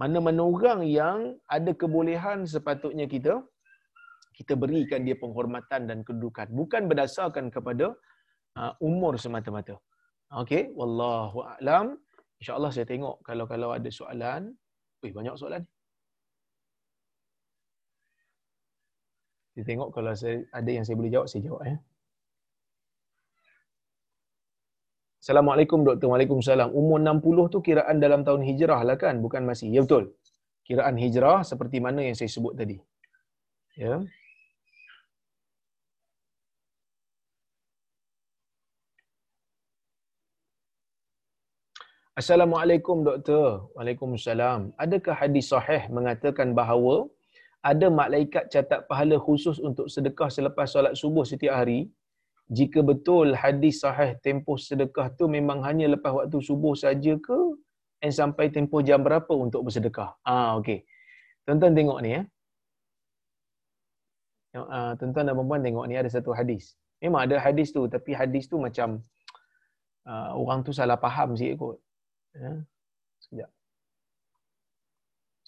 [0.00, 1.18] mana-mana orang yang
[1.56, 3.34] ada kebolehan sepatutnya kita
[4.38, 7.92] kita berikan dia penghormatan dan kedudukan bukan berdasarkan kepada
[8.60, 9.76] uh, umur semata-mata.
[10.32, 12.00] Okey, wallahu a'lam.
[12.40, 14.56] Insya-Allah saya tengok kalau kalau ada soalan.
[15.04, 15.62] Wih, banyak soalan.
[19.52, 21.76] Saya tengok kalau saya ada yang saya boleh jawab, saya jawab ya.
[25.22, 26.10] Assalamualaikum doktor.
[26.10, 26.74] Waalaikumsalam.
[26.74, 29.22] Umur 60 tu kiraan dalam tahun hijrah lah kan?
[29.22, 29.70] Bukan masih.
[29.70, 30.18] Ya betul.
[30.66, 32.74] Kiraan hijrah seperti mana yang saya sebut tadi.
[33.78, 34.02] Ya.
[42.12, 43.72] Assalamualaikum doktor.
[43.72, 44.76] Waalaikumsalam.
[44.76, 47.08] Adakah hadis sahih mengatakan bahawa
[47.64, 51.88] ada malaikat catat pahala khusus untuk sedekah selepas solat subuh setiap hari?
[52.52, 57.40] Jika betul hadis sahih tempoh sedekah tu memang hanya lepas waktu subuh saja ke?
[58.04, 60.12] Dan sampai tempoh jam berapa untuk bersedekah?
[60.20, 60.84] Ah okey.
[61.48, 62.22] Tuan-tuan tengok ni ya.
[64.52, 66.76] Uh, tuan-tuan dan puan tengok ni ada satu hadis.
[67.00, 69.00] Memang ada hadis tu tapi hadis tu macam
[70.04, 71.80] uh, orang tu salah faham sikit kot
[72.32, 72.52] ya
[73.22, 73.50] sekejap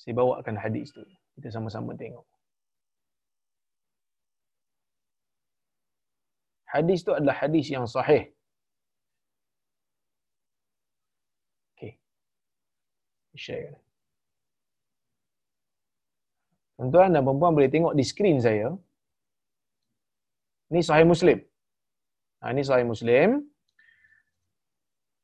[0.04, 1.00] saya bawakan hadis tu
[1.34, 2.26] kita sama-sama tengok.
[6.74, 8.22] Hadis tu adalah hadis yang sahih.
[11.72, 11.92] Okey.
[13.44, 13.78] Share.
[16.76, 18.68] Tuan-tuan dan puan boleh tengok di skrin saya.
[20.68, 21.38] Ini sahih Muslim.
[22.42, 23.40] Ha, ini sahih Muslim.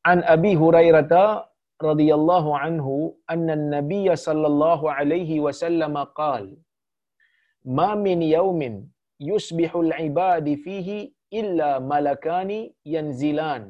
[0.07, 1.50] An Abi Hurairah
[1.89, 2.95] radhiyallahu anhu
[3.35, 6.57] anna an-nabiy sallallahu alaihi wasallam qala
[7.79, 8.75] ma min yawmin
[9.31, 10.99] yusbihul ibadi fihi
[11.41, 12.61] illa malakani
[12.95, 13.63] yanzilan.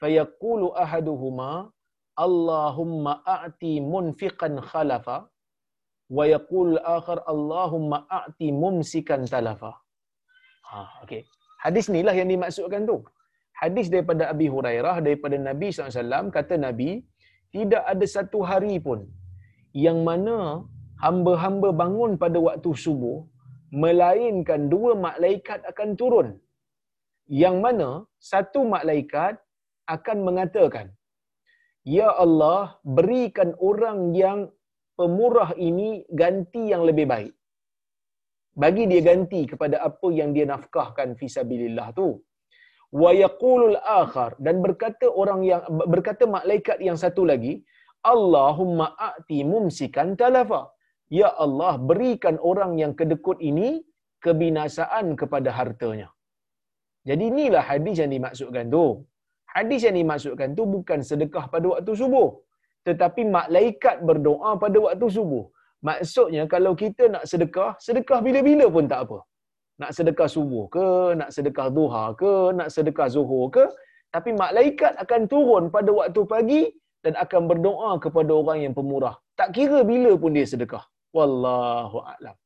[0.00, 1.50] Fayaqulu ahaduhuma
[2.24, 5.18] allahumma a'ti munfiqan khalafa.
[6.16, 9.72] Wa yaqul akhar allahumma a'ti mumsikan talafa.
[10.68, 11.22] Ha okey.
[11.64, 12.96] Hadis nilah yang dimaksudkan tu.
[13.62, 16.90] Hadis daripada abi hurairah daripada nabi SAW, kata nabi
[17.54, 19.00] tidak ada satu hari pun
[19.84, 20.38] yang mana
[21.04, 23.18] hamba-hamba bangun pada waktu subuh
[23.82, 26.28] melainkan dua malaikat akan turun.
[27.42, 27.88] Yang mana
[28.32, 29.34] satu malaikat
[29.94, 30.86] akan mengatakan
[31.96, 32.60] ya Allah
[32.96, 34.40] berikan orang yang
[34.98, 35.88] pemurah ini
[36.20, 37.34] ganti yang lebih baik.
[38.62, 42.08] Bagi dia ganti kepada apa yang dia nafkahkan fisabilillah tu
[43.02, 44.30] wa yaqulul akhar.
[44.46, 45.62] Dan berkata orang yang
[45.94, 47.54] berkata malaikat yang satu lagi
[48.14, 50.62] Allahumma a'ti mumsikan talafa.
[51.18, 53.68] Ya Allah berikan orang yang kedekut ini
[54.24, 56.08] kebinasaan kepada hartanya.
[57.08, 58.84] Jadi inilah hadis yang dimaksudkan tu.
[59.54, 62.30] Hadis yang dimaksudkan tu bukan sedekah pada waktu subuh
[62.88, 65.44] tetapi malaikat berdoa pada waktu subuh.
[65.88, 69.18] Maksudnya kalau kita nak sedekah sedekah bila-bila pun tak apa
[69.80, 73.64] nak sedekah subuh ke, nak sedekah duha ke, nak sedekah zuhur ke,
[74.14, 76.62] tapi malaikat akan turun pada waktu pagi
[77.02, 79.18] dan akan berdoa kepada orang yang pemurah.
[79.34, 80.84] Tak kira bila pun dia sedekah.
[81.10, 82.36] Wallahu a'lam.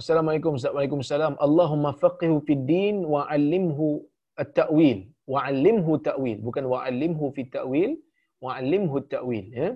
[0.00, 1.00] Assalamualaikum Assalamualaikum
[1.46, 3.88] Allahumma faqihu fid din wa 'allimhu
[4.42, 4.98] at-ta'wil
[5.32, 7.92] wa 'allimhu ta'wil bukan wa 'allimhu fit ta'wil
[8.44, 9.68] wa 'allimhu at-ta'wil ya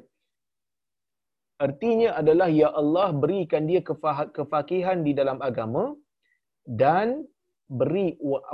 [1.65, 3.81] Artinya adalah ya Allah berikan dia
[4.39, 5.85] kefakihan di dalam agama
[6.83, 7.09] dan
[7.81, 8.09] beri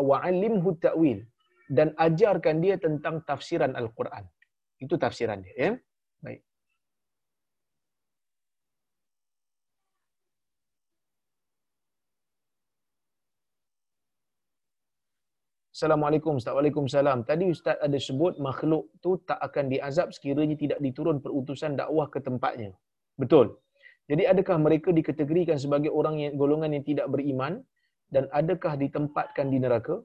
[0.09, 1.21] wa 'allimhu ta'wil
[1.79, 4.25] dan ajarkan dia tentang tafsiran al-Quran.
[4.85, 5.71] Itu tafsiran dia ya.
[6.25, 6.41] Baik.
[15.71, 16.51] Assalamualaikum Ustaz.
[16.59, 17.19] Waalaikumsalam.
[17.31, 22.19] Tadi Ustaz ada sebut makhluk tu tak akan diazab sekiranya tidak diturun perutusan dakwah ke
[22.19, 22.75] tempatnya.
[23.15, 23.55] Betul.
[24.11, 27.63] Jadi adakah mereka dikategorikan sebagai orang yang golongan yang tidak beriman
[28.11, 30.03] dan adakah ditempatkan di neraka?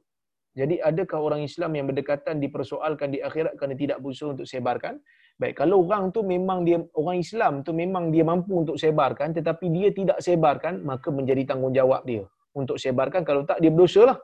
[0.53, 5.01] Jadi adakah orang Islam yang berdekatan dipersoalkan di akhirat kerana tidak berusaha untuk sebarkan?
[5.41, 9.65] Baik, kalau orang tu memang dia orang Islam tu memang dia mampu untuk sebarkan tetapi
[9.73, 13.25] dia tidak sebarkan, maka menjadi tanggungjawab dia untuk sebarkan.
[13.25, 14.17] Kalau tak dia berdosa lah.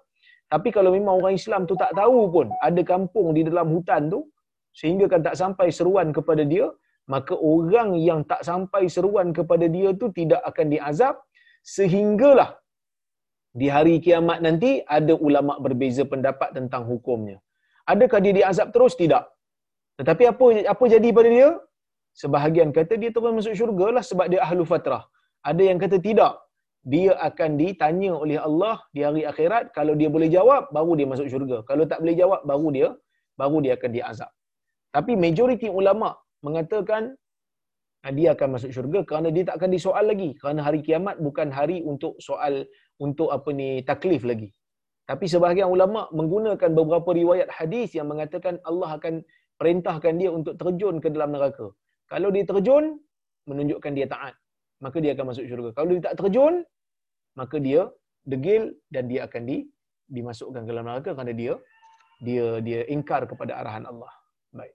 [0.54, 4.20] Tapi kalau memang orang Islam tu tak tahu pun ada kampung di dalam hutan tu
[4.80, 6.66] sehingga kan tak sampai seruan kepada dia,
[7.14, 11.16] maka orang yang tak sampai seruan kepada dia tu tidak akan diazab
[11.76, 12.50] sehinggalah
[13.60, 17.38] di hari kiamat nanti ada ulama berbeza pendapat tentang hukumnya.
[17.94, 18.94] Adakah dia diazab terus?
[19.02, 19.24] Tidak.
[20.00, 21.50] Tetapi apa apa jadi pada dia?
[22.22, 25.04] Sebahagian kata dia terus masuk syurga lah sebab dia ahlu fatrah.
[25.50, 26.34] Ada yang kata tidak
[26.82, 31.30] dia akan ditanya oleh Allah di hari akhirat kalau dia boleh jawab baru dia masuk
[31.30, 31.58] syurga.
[31.70, 32.88] Kalau tak boleh jawab baru dia
[33.38, 34.32] baru dia akan diazab.
[34.90, 37.14] Tapi majoriti ulama mengatakan
[38.02, 40.34] ah, dia akan masuk syurga kerana dia tak akan disoal lagi.
[40.42, 42.66] Kerana hari kiamat bukan hari untuk soal
[42.98, 44.50] untuk apa ni taklif lagi.
[45.06, 49.22] Tapi sebahagian ulama menggunakan beberapa riwayat hadis yang mengatakan Allah akan
[49.62, 51.70] perintahkan dia untuk terjun ke dalam neraka.
[52.10, 52.98] Kalau dia terjun
[53.46, 54.34] menunjukkan dia taat
[54.84, 55.70] maka dia akan masuk syurga.
[55.78, 56.56] Kalau dia tak terjun,
[57.40, 57.82] maka dia
[58.26, 58.64] degil
[58.94, 59.58] dan dia akan di
[60.12, 61.54] dimasukkan ke dalam neraka kerana dia
[62.26, 64.12] dia dia ingkar kepada arahan Allah.
[64.52, 64.74] Baik.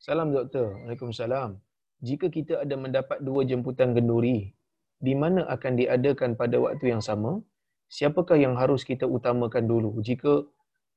[0.00, 0.68] Salam doktor.
[0.84, 1.50] Waalaikumsalam.
[2.00, 4.56] Jika kita ada mendapat dua jemputan genduri,
[5.06, 7.40] di mana akan diadakan pada waktu yang sama?
[7.90, 9.90] Siapakah yang harus kita utamakan dulu?
[10.08, 10.32] Jika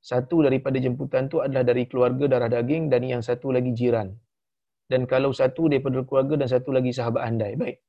[0.04, 4.12] satu daripada jemputan tu adalah dari keluarga darah daging dan yang satu lagi jiran.
[4.92, 7.56] Dan kalau satu daripada keluarga dan satu lagi sahabat andai.
[7.56, 7.80] Baik.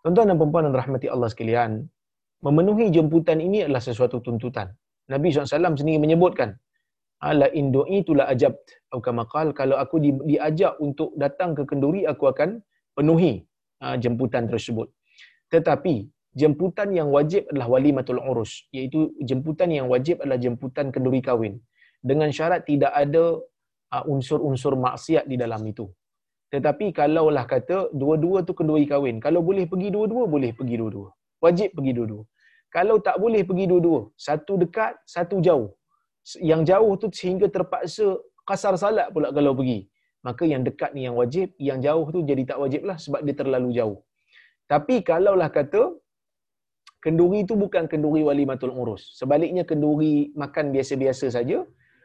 [0.00, 1.84] Tuan-tuan dan puan dan rahmati Allah sekalian,
[2.40, 4.72] memenuhi jemputan ini adalah sesuatu tuntutan.
[5.12, 6.56] Nabi SAW sendiri menyebutkan,
[7.20, 12.32] ala indu'i tula ajabt atau kamakal kalau aku di, diajak untuk datang ke kenduri aku
[12.32, 12.64] akan
[12.96, 13.44] penuhi
[13.84, 14.88] uh, jemputan tersebut
[15.52, 21.58] tetapi jemputan yang wajib adalah walimatul urus iaitu jemputan yang wajib adalah jemputan kenduri kahwin.
[22.00, 23.24] Dengan syarat tidak ada
[23.94, 25.86] uh, unsur-unsur maksiat di dalam itu.
[26.50, 31.08] Tetapi kalaulah kata dua-dua tu kenduri kahwin kalau boleh pergi dua-dua boleh pergi dua-dua.
[31.44, 32.22] Wajib pergi dua-dua.
[32.70, 35.70] Kalau tak boleh pergi dua-dua satu dekat satu jauh.
[36.50, 38.06] Yang jauh tu sehingga terpaksa
[38.46, 39.90] kasar salat pula kalau pergi.
[40.26, 43.34] Maka yang dekat ni yang wajib, yang jauh tu jadi tak wajib lah sebab dia
[43.40, 43.98] terlalu jauh.
[44.68, 45.96] Tapi kalaulah kata,
[47.04, 49.02] kenduri tu bukan kenduri wali matul urus.
[49.20, 51.64] Sebaliknya kenduri makan biasa-biasa saja,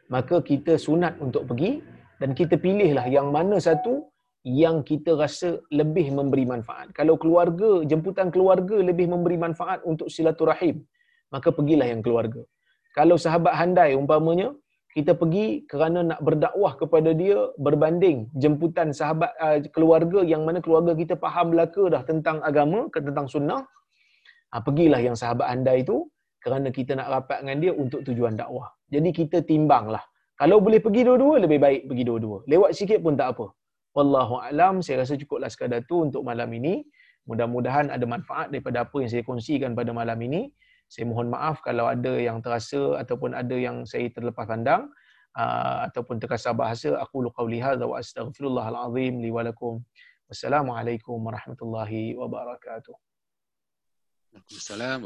[0.10, 1.84] maka kita sunat untuk pergi
[2.22, 4.08] dan kita pilihlah yang mana satu
[4.46, 6.93] yang kita rasa lebih memberi manfaat.
[6.93, 10.86] Kalau keluarga, jemputan keluarga lebih memberi manfaat untuk silaturahim,
[11.34, 12.46] maka pergilah yang keluarga
[12.96, 14.56] kalau sahabat handai umpamanya
[14.96, 20.96] kita pergi kerana nak berdakwah kepada dia berbanding jemputan sahabat uh, keluarga yang mana keluarga
[20.96, 23.68] kita faham belaka dah tentang agama tentang sunnah
[24.56, 26.08] ha, pergilah yang sahabat handai itu
[26.39, 28.72] kerana kita nak rapat dengan dia untuk tujuan dakwah.
[28.88, 30.03] Jadi kita timbanglah.
[30.39, 32.38] Kalau boleh pergi dua-dua lebih baik pergi dua-dua.
[32.47, 33.51] Lewat sikit pun tak apa.
[33.97, 34.80] Wallahu alam.
[34.86, 36.86] Saya rasa cukuplah sekadar tu untuk malam ini.
[37.26, 40.53] Mudah-mudahan ada manfaat daripada apa yang saya kongsikan pada malam ini.
[40.86, 44.86] Saya mohon maaf kalau ada yang terasa ataupun ada yang saya terlepas pandang
[45.34, 46.93] uh, ataupun terkasar bahasa.
[47.01, 49.82] Aku qauli hadza wa astaghfirullahal azim li wa lakum.
[50.30, 53.14] Wassalamualaikum warahmatullahi wabarakatuh
[54.36, 55.02] Waalaikumsalam